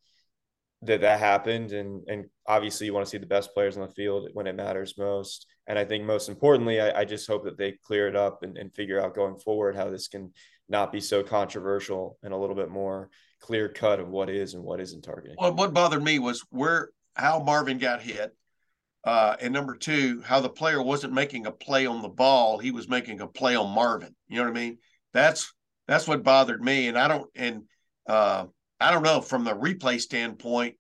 that 0.83 1.01
that 1.01 1.19
happened, 1.19 1.73
and 1.73 2.03
and 2.09 2.27
obviously 2.47 2.87
you 2.87 2.95
want 2.95 3.07
to 3.07 3.11
see 3.11 3.19
the 3.19 3.27
best 3.27 3.55
players 3.55 3.77
on 3.77 3.83
the 3.83 3.95
field 3.95 4.29
when 4.35 4.47
it 4.47 4.55
matters 4.55 4.99
most. 4.99 5.47
And 5.67 5.79
I 5.79 5.85
think 5.85 6.05
most 6.05 6.29
importantly, 6.29 6.81
I, 6.81 7.01
I 7.01 7.05
just 7.05 7.27
hope 7.27 7.45
that 7.45 7.59
they 7.59 7.73
clear 7.85 8.09
it 8.09 8.17
up 8.17 8.43
and, 8.43 8.57
and 8.57 8.73
figure 8.75 9.01
out 9.01 9.15
going 9.15 9.39
forward 9.39 9.75
how 9.75 9.91
this 9.91 10.09
can 10.09 10.33
not 10.69 10.93
be 10.93 11.01
so 11.01 11.23
controversial 11.23 12.19
and 12.23 12.33
a 12.33 12.37
little 12.37 12.57
bit 12.57 12.71
more 12.71 13.11
clear 13.41 13.69
cut 13.69 14.01
of 14.01 14.09
what 14.09 14.29
is 14.29 14.55
and 14.55 14.63
what 14.63 14.81
isn't 14.81 15.03
targeting. 15.03 15.37
Well, 15.39 15.55
what 15.55 15.73
bothered 15.75 16.03
me 16.03 16.19
was 16.19 16.45
where 16.51 16.91
how 17.15 17.43
Marvin 17.43 17.79
got 17.79 18.03
hit. 18.03 18.35
Uh, 19.05 19.37
and 19.41 19.53
number 19.53 19.77
two, 19.77 20.21
how 20.23 20.41
the 20.41 20.49
player 20.49 20.83
wasn't 20.83 21.13
making 21.13 21.47
a 21.47 21.53
play 21.53 21.87
on 21.87 22.03
the 22.03 22.09
ball; 22.09 22.59
he 22.59 22.73
was 22.73 22.89
making 22.89 23.21
a 23.21 23.27
play 23.27 23.55
on 23.55 23.73
Marvin. 23.73 24.15
You 24.29 24.37
know 24.37 24.43
what 24.43 24.51
I 24.51 24.61
mean? 24.61 24.79
That's 25.13 25.55
that's 25.87 26.09
what 26.09 26.25
bothered 26.25 26.61
me. 26.61 26.89
And 26.89 26.99
I 26.99 27.07
don't. 27.07 27.31
And 27.37 27.63
uh, 28.09 28.47
I 28.81 28.91
don't 28.91 29.03
know 29.03 29.21
from 29.21 29.45
the 29.45 29.55
replay 29.55 30.01
standpoint. 30.01 30.77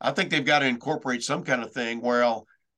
I 0.00 0.12
think 0.12 0.30
they've 0.30 0.44
got 0.44 0.60
to 0.60 0.66
incorporate 0.66 1.22
some 1.22 1.44
kind 1.44 1.62
of 1.62 1.72
thing 1.72 2.00
where 2.00 2.22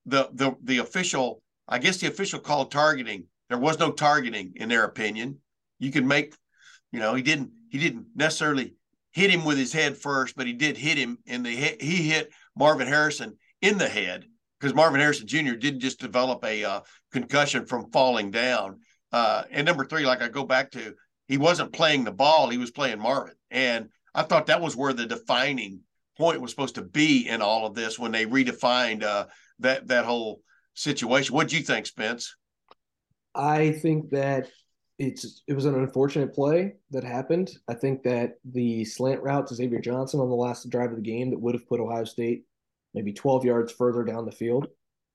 the 0.06 0.28
the 0.32 0.54
the 0.62 0.78
official, 0.78 1.42
I 1.68 1.78
guess 1.78 1.98
the 1.98 2.08
official 2.08 2.38
called 2.40 2.70
targeting. 2.70 3.26
There 3.48 3.58
was 3.58 3.78
no 3.78 3.92
targeting 3.92 4.52
in 4.56 4.68
their 4.68 4.84
opinion. 4.84 5.38
You 5.78 5.90
can 5.90 6.06
make, 6.06 6.34
you 6.92 7.00
know, 7.00 7.14
he 7.14 7.22
didn't 7.22 7.50
he 7.70 7.78
didn't 7.78 8.06
necessarily 8.14 8.74
hit 9.12 9.30
him 9.30 9.44
with 9.44 9.58
his 9.58 9.72
head 9.72 9.96
first, 9.96 10.36
but 10.36 10.46
he 10.46 10.52
did 10.52 10.76
hit 10.76 10.98
him 10.98 11.18
in 11.26 11.42
the 11.42 11.50
he 11.50 12.08
hit 12.08 12.32
Marvin 12.56 12.88
Harrison 12.88 13.38
in 13.62 13.78
the 13.78 13.88
head 13.88 14.24
because 14.58 14.74
Marvin 14.74 15.00
Harrison 15.00 15.26
Jr. 15.26 15.54
didn't 15.54 15.80
just 15.80 16.00
develop 16.00 16.44
a 16.44 16.64
uh, 16.64 16.80
concussion 17.12 17.66
from 17.66 17.90
falling 17.90 18.30
down. 18.30 18.80
Uh, 19.12 19.44
and 19.50 19.66
number 19.66 19.84
three, 19.84 20.04
like 20.04 20.22
I 20.22 20.28
go 20.28 20.44
back 20.44 20.72
to, 20.72 20.94
he 21.28 21.38
wasn't 21.38 21.72
playing 21.72 22.04
the 22.04 22.12
ball; 22.12 22.48
he 22.48 22.58
was 22.58 22.70
playing 22.70 22.98
Marvin, 22.98 23.34
and 23.50 23.88
I 24.14 24.22
thought 24.22 24.46
that 24.46 24.60
was 24.60 24.76
where 24.76 24.92
the 24.92 25.06
defining 25.06 25.80
point 26.16 26.40
was 26.40 26.50
supposed 26.50 26.76
to 26.76 26.82
be 26.82 27.28
in 27.28 27.42
all 27.42 27.66
of 27.66 27.74
this 27.74 27.98
when 27.98 28.12
they 28.12 28.26
redefined 28.26 29.02
uh, 29.02 29.26
that 29.60 29.88
that 29.88 30.04
whole 30.04 30.40
situation. 30.74 31.34
What 31.34 31.48
do 31.48 31.56
you 31.56 31.62
think, 31.62 31.86
Spence? 31.86 32.36
I 33.34 33.72
think 33.72 34.10
that 34.10 34.48
it's 34.98 35.42
it 35.48 35.54
was 35.54 35.64
an 35.64 35.74
unfortunate 35.74 36.32
play 36.32 36.74
that 36.90 37.04
happened. 37.04 37.50
I 37.68 37.74
think 37.74 38.02
that 38.04 38.34
the 38.44 38.84
slant 38.84 39.22
route 39.22 39.48
to 39.48 39.54
Xavier 39.54 39.80
Johnson 39.80 40.20
on 40.20 40.28
the 40.28 40.36
last 40.36 40.68
drive 40.70 40.90
of 40.90 40.96
the 40.96 41.02
game 41.02 41.30
that 41.30 41.40
would 41.40 41.54
have 41.54 41.68
put 41.68 41.80
Ohio 41.80 42.04
State 42.04 42.44
maybe 42.94 43.12
12 43.12 43.44
yards 43.44 43.72
further 43.72 44.04
down 44.04 44.24
the 44.24 44.30
field 44.30 44.68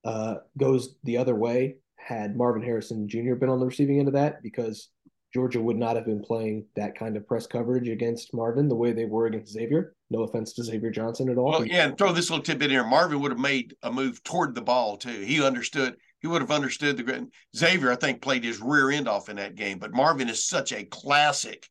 uh, 0.03 0.35
goes 0.57 0.95
the 1.03 1.17
other 1.17 1.35
way 1.35 1.77
had 1.95 2.35
Marvin 2.35 2.63
Harrison 2.63 3.07
Jr. 3.07 3.35
been 3.35 3.49
on 3.49 3.59
the 3.59 3.65
receiving 3.65 3.99
end 3.99 4.07
of 4.07 4.13
that 4.15 4.41
because 4.41 4.89
Georgia 5.33 5.61
would 5.61 5.77
not 5.77 5.95
have 5.95 6.05
been 6.05 6.21
playing 6.21 6.65
that 6.75 6.97
kind 6.97 7.15
of 7.15 7.27
press 7.27 7.45
coverage 7.45 7.87
against 7.87 8.33
Marvin 8.33 8.67
the 8.67 8.75
way 8.75 8.91
they 8.91 9.05
were 9.05 9.27
against 9.27 9.53
Xavier. 9.53 9.93
No 10.09 10.23
offense 10.23 10.53
to 10.53 10.63
Xavier 10.63 10.89
Johnson 10.89 11.29
at 11.29 11.37
all. 11.37 11.51
Well, 11.51 11.65
yeah, 11.65 11.85
and 11.85 11.97
throw 11.97 12.11
this 12.11 12.29
little 12.29 12.43
tidbit 12.43 12.71
in 12.71 12.71
here. 12.71 12.83
Marvin 12.83 13.19
would 13.19 13.31
have 13.31 13.39
made 13.39 13.75
a 13.83 13.91
move 13.91 14.23
toward 14.23 14.55
the 14.55 14.61
ball 14.61 14.97
too. 14.97 15.21
He 15.21 15.43
understood. 15.43 15.97
He 16.21 16.27
would 16.27 16.41
have 16.41 16.51
understood 16.51 16.97
the 16.97 17.29
Xavier. 17.55 17.91
I 17.91 17.95
think 17.95 18.21
played 18.21 18.43
his 18.43 18.59
rear 18.59 18.89
end 18.89 19.07
off 19.07 19.29
in 19.29 19.35
that 19.35 19.55
game, 19.55 19.77
but 19.77 19.93
Marvin 19.93 20.29
is 20.29 20.47
such 20.47 20.73
a 20.73 20.85
classic, 20.85 21.67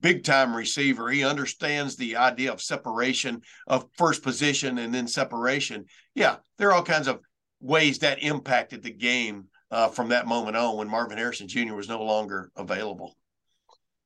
big 0.00 0.24
time 0.24 0.56
receiver. 0.56 1.10
He 1.10 1.22
understands 1.22 1.96
the 1.96 2.16
idea 2.16 2.50
of 2.50 2.62
separation 2.62 3.42
of 3.66 3.88
first 3.98 4.22
position 4.22 4.78
and 4.78 4.92
then 4.92 5.06
separation. 5.06 5.84
Yeah, 6.14 6.36
there 6.56 6.70
are 6.70 6.74
all 6.74 6.82
kinds 6.82 7.08
of 7.08 7.20
ways 7.60 7.98
that 7.98 8.22
impacted 8.22 8.82
the 8.82 8.90
game 8.90 9.48
uh, 9.72 9.88
from 9.88 10.10
that 10.10 10.26
moment 10.26 10.56
on 10.56 10.76
when 10.76 10.88
Marvin 10.88 11.16
Harrison 11.16 11.48
Jr. 11.48 11.74
was 11.74 11.88
no 11.88 12.02
longer 12.02 12.52
available. 12.56 13.16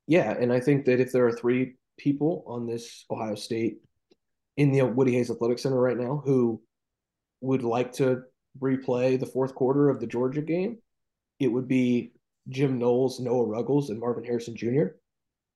Yeah, 0.07 0.31
and 0.31 0.53
I 0.53 0.61
think 0.61 0.85
that 0.87 1.01
if 1.01 1.11
there 1.11 1.27
are 1.27 1.33
three 1.33 1.75
people 1.99 2.45
on 2.47 2.67
this 2.67 3.05
Ohio 3.11 3.35
State 3.35 3.79
in 4.57 4.71
the 4.71 4.83
Woody 4.83 5.13
Hayes 5.15 5.31
Athletic 5.31 5.59
Center 5.59 5.81
right 5.81 5.97
now 5.97 6.23
who 6.25 6.63
would 7.41 7.65
like 7.65 7.93
to 7.95 8.23
replay 8.61 9.19
the 9.19 9.27
fourth 9.27 9.55
quarter 9.55 9.91
of 9.91 10.01
the 10.01 10.07
Georgia 10.07 10.41
game, 10.41 10.79
it 11.41 11.49
would 11.49 11.67
be 11.67 12.13
Jim 12.49 12.79
Knowles, 12.79 13.19
Noah 13.19 13.47
Ruggles, 13.47 13.91
and 13.91 13.99
Marvin 13.99 14.25
Harrison 14.25 14.57
Jr. 14.57 14.95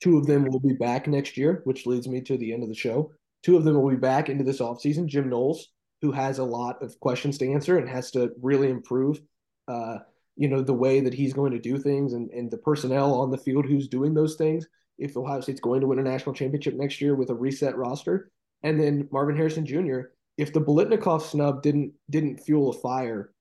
Two 0.03 0.19
of 0.19 0.27
them 0.27 0.45
will 0.45 0.61
be 0.61 0.73
back 0.73 1.07
next 1.07 1.37
year, 1.37 1.61
which 1.65 1.87
leads 1.87 2.09
me 2.09 2.21
to 2.23 2.37
the 2.37 2.53
end 2.53 2.65
of 2.65 2.69
the 2.69 2.75
show. 2.75 3.13
Two 3.45 3.57
of 3.57 3.65
them 3.65 3.81
will 3.81 3.91
be 3.91 3.97
back 3.97 4.29
into 4.29 4.43
this 4.43 4.61
offseason. 4.61 5.07
Jim 5.07 5.31
Knowles, 5.31 5.69
who 6.03 6.11
has 6.11 6.39
a 6.39 6.45
lot 6.45 6.83
of 6.83 6.99
questions 6.99 7.39
to 7.39 7.51
answer 7.51 7.79
and 7.79 7.89
has 7.89 8.11
to 8.11 8.33
really 8.43 8.71
improve 8.71 9.21
uh, 9.69 9.99
you 10.37 10.49
know, 10.49 10.63
the 10.63 10.73
way 10.73 11.01
that 11.01 11.15
he's 11.15 11.33
going 11.33 11.53
to 11.53 11.59
do 11.59 11.79
things 11.79 12.13
and, 12.13 12.31
and 12.31 12.51
the 12.51 12.57
personnel 12.57 13.15
on 13.15 13.31
the 13.31 13.39
field 13.39 13.67
who's 13.67 13.89
doing 13.89 14.15
those 14.15 14.37
things. 14.37 14.67
If 14.99 15.17
Ohio 15.17 15.41
State's 15.41 15.61
going 15.61 15.81
to 15.81 15.87
win 15.87 15.99
a 15.99 16.03
national 16.03 16.35
championship 16.35 16.75
next 16.75 17.01
year 17.01 17.15
with 17.15 17.31
a 17.31 17.35
reset 17.35 17.77
roster, 17.77 18.31
and 18.63 18.81
then 18.81 19.09
Marvin 19.11 19.37
Harrison 19.37 19.65
Jr. 19.65 20.01
If 20.37 20.53
the 20.53 20.61
Biletnikoff 20.61 21.23
snub 21.23 21.63
didn't 21.63 21.93
didn't 22.09 22.39
fuel 22.39 22.71
a 22.71 22.73
fire 22.73 23.33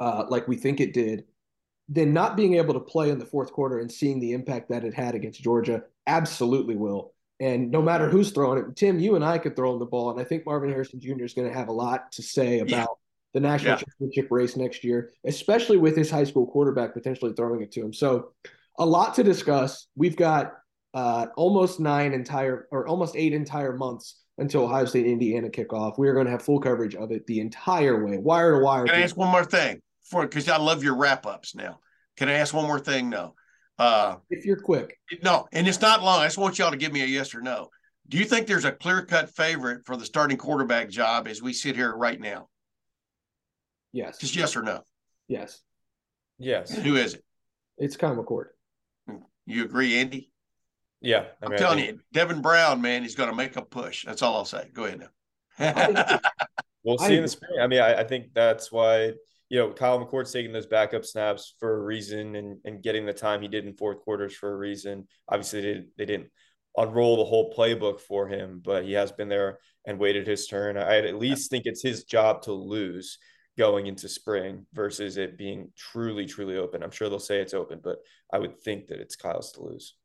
uh, 0.00 0.24
like 0.28 0.48
we 0.48 0.56
think 0.56 0.80
it 0.80 0.94
did, 0.94 1.24
then 1.88 2.12
not 2.12 2.36
being 2.36 2.54
able 2.54 2.74
to 2.74 2.80
play 2.80 3.10
in 3.10 3.18
the 3.18 3.26
fourth 3.26 3.52
quarter 3.52 3.78
and 3.78 3.90
seeing 3.90 4.20
the 4.20 4.32
impact 4.32 4.70
that 4.70 4.84
it 4.84 4.94
had 4.94 5.14
against 5.14 5.42
Georgia 5.42 5.82
absolutely 6.06 6.76
will. 6.76 7.12
And 7.40 7.70
no 7.70 7.80
matter 7.80 8.08
who's 8.08 8.30
throwing 8.30 8.58
it, 8.58 8.76
Tim, 8.76 8.98
you 8.98 9.16
and 9.16 9.24
I 9.24 9.38
could 9.38 9.56
throw 9.56 9.72
him 9.72 9.78
the 9.78 9.86
ball, 9.86 10.10
and 10.10 10.20
I 10.20 10.24
think 10.24 10.44
Marvin 10.44 10.70
Harrison 10.70 11.00
Jr. 11.00 11.24
is 11.24 11.34
going 11.34 11.48
to 11.48 11.54
have 11.54 11.68
a 11.68 11.72
lot 11.72 12.12
to 12.12 12.22
say 12.22 12.60
about 12.60 12.99
the 13.32 13.40
national 13.40 13.72
yeah. 13.72 13.76
championship 13.76 14.28
race 14.30 14.56
next 14.56 14.84
year, 14.84 15.12
especially 15.24 15.76
with 15.76 15.96
his 15.96 16.10
high 16.10 16.24
school 16.24 16.46
quarterback 16.46 16.94
potentially 16.94 17.32
throwing 17.32 17.62
it 17.62 17.72
to 17.72 17.80
him. 17.80 17.92
So, 17.92 18.32
a 18.78 18.86
lot 18.86 19.14
to 19.14 19.22
discuss. 19.22 19.88
We've 19.94 20.16
got 20.16 20.54
uh, 20.94 21.26
almost 21.36 21.80
nine 21.80 22.12
entire 22.12 22.66
or 22.70 22.86
almost 22.88 23.14
eight 23.16 23.32
entire 23.32 23.76
months 23.76 24.16
until 24.38 24.64
Ohio 24.64 24.86
State 24.86 25.06
Indiana 25.06 25.48
kickoff. 25.48 25.98
We 25.98 26.08
are 26.08 26.14
going 26.14 26.26
to 26.26 26.32
have 26.32 26.42
full 26.42 26.60
coverage 26.60 26.94
of 26.94 27.12
it 27.12 27.26
the 27.26 27.40
entire 27.40 28.04
way, 28.04 28.18
wire 28.18 28.58
to 28.58 28.64
wire. 28.64 28.86
Can 28.86 28.94
I 28.94 29.02
ask 29.02 29.16
one 29.16 29.30
more 29.30 29.44
thing? 29.44 29.80
For 30.04 30.22
because 30.22 30.48
I 30.48 30.56
love 30.56 30.82
your 30.82 30.96
wrap 30.96 31.26
ups 31.26 31.54
now. 31.54 31.78
Can 32.16 32.28
I 32.28 32.34
ask 32.34 32.52
one 32.52 32.66
more 32.66 32.80
thing? 32.80 33.10
No. 33.10 33.34
Uh, 33.78 34.16
if 34.28 34.44
you're 34.44 34.60
quick. 34.60 34.98
No, 35.22 35.46
and 35.52 35.66
it's 35.66 35.80
not 35.80 36.02
long. 36.02 36.20
I 36.20 36.26
just 36.26 36.36
want 36.36 36.58
y'all 36.58 36.70
to 36.70 36.76
give 36.76 36.92
me 36.92 37.02
a 37.02 37.06
yes 37.06 37.34
or 37.34 37.40
no. 37.40 37.70
Do 38.08 38.18
you 38.18 38.24
think 38.24 38.46
there's 38.46 38.64
a 38.64 38.72
clear 38.72 39.06
cut 39.06 39.34
favorite 39.34 39.86
for 39.86 39.96
the 39.96 40.04
starting 40.04 40.36
quarterback 40.36 40.90
job 40.90 41.28
as 41.28 41.40
we 41.40 41.52
sit 41.52 41.76
here 41.76 41.94
right 41.94 42.20
now? 42.20 42.48
Yes. 43.92 44.18
Just 44.18 44.36
yes 44.36 44.56
or 44.56 44.62
no? 44.62 44.82
Yes. 45.28 45.60
Yes. 46.38 46.70
And 46.72 46.84
who 46.84 46.96
is 46.96 47.14
it? 47.14 47.24
It's 47.78 47.96
Kyle 47.96 48.16
McCord. 48.16 48.46
You 49.46 49.64
agree, 49.64 49.98
Andy? 49.98 50.30
Yeah. 51.00 51.26
I 51.42 51.46
am 51.46 51.56
telling 51.56 51.78
you, 51.80 52.00
Devin 52.12 52.40
Brown, 52.42 52.80
man, 52.80 53.02
he's 53.02 53.14
going 53.14 53.30
to 53.30 53.36
make 53.36 53.56
a 53.56 53.62
push. 53.62 54.04
That's 54.04 54.22
all 54.22 54.36
I'll 54.36 54.44
say. 54.44 54.68
Go 54.72 54.84
ahead 54.84 55.00
now. 55.58 56.20
we'll 56.84 56.98
see 56.98 57.14
I, 57.14 57.16
in 57.16 57.22
the 57.22 57.28
spring. 57.28 57.58
I 57.60 57.66
mean, 57.66 57.80
I, 57.80 58.00
I, 58.00 58.04
think 58.04 58.32
that's 58.34 58.70
why, 58.70 59.12
you 59.48 59.58
know, 59.58 59.72
Kyle 59.72 59.98
McCord's 59.98 60.32
taking 60.32 60.52
those 60.52 60.66
backup 60.66 61.04
snaps 61.04 61.54
for 61.58 61.76
a 61.76 61.82
reason 61.82 62.36
and, 62.36 62.58
and 62.64 62.82
getting 62.82 63.06
the 63.06 63.12
time 63.12 63.42
he 63.42 63.48
did 63.48 63.66
in 63.66 63.74
fourth 63.74 64.00
quarters 64.00 64.34
for 64.34 64.52
a 64.52 64.56
reason. 64.56 65.06
Obviously, 65.28 65.60
they, 65.60 65.84
they 65.98 66.04
didn't 66.06 66.30
unroll 66.76 67.16
the 67.16 67.24
whole 67.24 67.52
playbook 67.52 68.00
for 68.00 68.28
him, 68.28 68.60
but 68.64 68.84
he 68.84 68.92
has 68.92 69.10
been 69.12 69.28
there 69.28 69.58
and 69.86 69.98
waited 69.98 70.26
his 70.26 70.46
turn. 70.46 70.76
I 70.76 70.98
at 70.98 71.16
least 71.16 71.50
think 71.50 71.66
it's 71.66 71.82
his 71.82 72.04
job 72.04 72.42
to 72.42 72.52
lose 72.52 73.18
going 73.58 73.86
into 73.86 74.08
spring 74.08 74.66
versus 74.72 75.16
it 75.16 75.36
being 75.36 75.70
truly, 75.76 76.26
truly 76.26 76.56
open. 76.56 76.82
I'm 76.82 76.90
sure 76.90 77.08
they'll 77.08 77.18
say 77.18 77.40
it's 77.40 77.54
open, 77.54 77.80
but 77.82 77.98
I 78.32 78.38
would 78.38 78.60
think 78.60 78.86
that 78.86 79.00
it's 79.00 79.16
Kyle's 79.16 79.52
to 79.52 79.62
lose. 79.62 79.96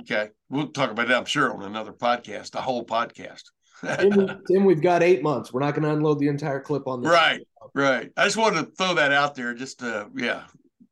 Okay. 0.00 0.30
We'll 0.50 0.68
talk 0.68 0.90
about 0.90 1.10
it, 1.10 1.14
I'm 1.14 1.24
sure, 1.24 1.52
on 1.52 1.62
another 1.62 1.92
podcast, 1.92 2.54
a 2.54 2.60
whole 2.60 2.84
podcast. 2.84 3.42
Tim, 3.84 4.42
Tim, 4.46 4.64
we've 4.64 4.82
got 4.82 5.02
eight 5.02 5.22
months. 5.22 5.52
We're 5.52 5.60
not 5.60 5.74
going 5.74 5.82
to 5.84 5.92
unload 5.92 6.18
the 6.18 6.28
entire 6.28 6.60
clip 6.60 6.86
on 6.86 7.02
this. 7.02 7.10
Right. 7.10 7.40
Right. 7.74 8.10
I 8.16 8.24
just 8.24 8.36
wanted 8.36 8.66
to 8.66 8.72
throw 8.72 8.94
that 8.94 9.12
out 9.12 9.34
there. 9.34 9.54
Just 9.54 9.80
to, 9.80 10.08
yeah. 10.16 10.44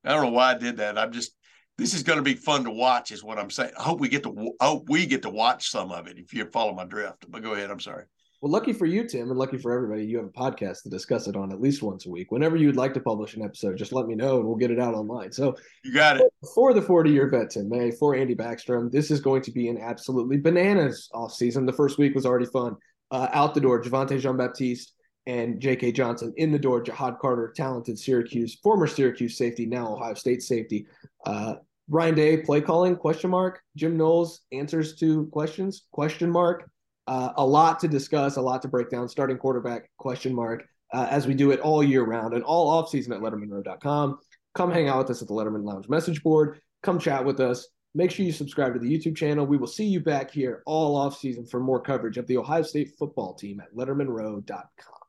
I 0.05 0.15
don't 0.15 0.25
know 0.25 0.31
why 0.31 0.53
I 0.53 0.59
did 0.59 0.79
that. 0.79 0.99
I'm 0.99 1.13
just, 1.13 1.33
this 1.79 1.95
is 1.95 2.03
going 2.03 2.19
to 2.19 2.23
be 2.23 2.35
fun 2.35 2.65
to 2.65 2.71
watch, 2.71 3.11
is 3.11 3.25
what 3.25 3.39
I'm 3.39 3.51
saying. 3.51 3.73
I 3.79 3.83
hope 3.83 4.01
we 4.01 4.09
get 4.09 4.23
to, 4.25 4.55
I 4.61 4.67
hope 4.67 4.89
we 4.89 5.07
get 5.07 5.23
to 5.23 5.31
watch 5.31 5.71
some 5.71 5.93
of 5.93 6.07
it 6.07 6.19
if 6.19 6.35
you 6.35 6.47
follow 6.47 6.75
my 6.75 6.85
drift. 6.85 7.31
But 7.31 7.43
go 7.43 7.53
ahead. 7.53 7.71
I'm 7.71 7.81
sorry. 7.81 8.05
Well, 8.41 8.51
lucky 8.51 8.73
for 8.73 8.87
you, 8.87 9.07
Tim, 9.07 9.29
and 9.29 9.39
lucky 9.39 9.59
for 9.59 9.71
everybody, 9.71 10.07
you 10.07 10.17
have 10.17 10.27
a 10.27 10.31
podcast 10.31 10.83
to 10.85 10.89
discuss 10.89 11.29
it 11.29 11.37
on 11.37 11.53
at 11.53 11.61
least 11.61 11.83
once 11.83 12.07
a 12.07 12.11
week. 12.11 12.33
Whenever 12.33 12.57
you'd 12.57 12.75
like 12.75 12.95
to 12.95 13.01
publish 13.01 13.35
an 13.35 13.43
episode, 13.43 13.77
just 13.77 13.93
let 13.93 14.07
me 14.07 14.15
know 14.15 14.39
and 14.39 14.47
we'll 14.47 14.57
get 14.57 14.71
it 14.71 14.81
out 14.81 14.95
online. 14.95 15.31
So 15.31 15.57
you 15.85 15.93
got 15.93 16.17
it. 16.17 16.33
For 16.55 16.73
the 16.73 16.81
40 16.81 17.11
year 17.11 17.29
vet, 17.29 17.51
Tim 17.51 17.69
May, 17.69 17.91
for 17.91 18.15
Andy 18.15 18.35
Backstrom, 18.35 18.91
this 18.91 19.11
is 19.11 19.21
going 19.21 19.43
to 19.43 19.51
be 19.51 19.69
an 19.69 19.77
absolutely 19.77 20.39
bananas 20.39 21.11
off 21.13 21.35
season. 21.35 21.67
The 21.67 21.73
first 21.75 21.99
week 21.99 22.15
was 22.15 22.25
already 22.25 22.47
fun. 22.47 22.77
Uh, 23.11 23.29
out 23.33 23.55
the 23.55 23.61
door, 23.61 23.83
Javontae 23.83 24.21
Jean 24.21 24.39
Baptiste 24.39 24.95
and 25.27 25.61
J.K. 25.61 25.93
Johnson 25.93 26.33
in 26.39 26.51
the 26.51 26.59
door. 26.59 26.83
Ja'Had 26.83 27.19
Carter, 27.19 27.53
talented 27.55 27.99
Syracuse, 27.99 28.55
former 28.63 28.87
Syracuse 28.87 29.37
safety, 29.37 29.67
now 29.67 29.93
Ohio 29.93 30.15
State 30.15 30.43
safety. 30.43 30.87
Uh, 31.27 31.57
Ryan 31.91 32.15
Day, 32.15 32.37
play 32.39 32.63
calling, 32.63 32.97
question 32.97 33.31
mark. 33.31 33.61
Jim 33.77 33.99
Knowles, 33.99 34.41
answers 34.53 34.95
to 34.97 35.27
questions, 35.27 35.87
question 35.91 36.31
mark. 36.31 36.71
Uh, 37.07 37.33
a 37.37 37.45
lot 37.45 37.81
to 37.81 37.89
discuss, 37.89 38.37
a 38.37 38.41
lot 38.41 38.63
to 38.63 38.69
break 38.69 38.91
down. 38.91 39.09
Starting 39.09 39.37
quarterback 39.37 39.91
question 39.99 40.35
mark 40.35 40.65
uh, 40.93 41.07
as 41.11 41.27
we 41.27 41.35
do 41.35 41.51
it 41.51 41.61
all 41.61 41.83
year 41.83 42.05
round 42.05 42.35
and 42.35 42.45
all 42.45 42.69
off 42.69 42.89
season 42.89 43.13
at 43.13 43.21
LettermanRow.com. 43.21 44.19
Come 44.55 44.71
hang 44.71 44.89
out 44.89 44.99
with 44.99 45.11
us 45.11 45.23
at 45.23 45.29
the 45.29 45.35
Letterman 45.35 45.65
Lounge 45.65 45.89
message 45.89 46.23
board. 46.23 46.61
Come 46.83 46.99
chat 46.99 47.25
with 47.25 47.41
us. 47.41 47.69
Make 47.95 48.11
sure 48.11 48.25
you 48.25 48.33
subscribe 48.33 48.73
to 48.75 48.79
the 48.79 48.91
YouTube 48.91 49.17
channel. 49.17 49.47
We 49.47 49.57
will 49.57 49.67
see 49.67 49.87
you 49.87 50.01
back 50.01 50.31
here 50.31 50.63
all 50.67 50.97
off 50.97 51.17
season 51.17 51.47
for 51.47 51.61
more 51.61 51.81
coverage 51.81 52.19
of 52.19 52.27
the 52.27 52.37
Ohio 52.37 52.63
State 52.63 52.93
football 52.99 53.35
team 53.35 53.61
at 53.61 53.75
LettermanRow.com. 53.75 55.00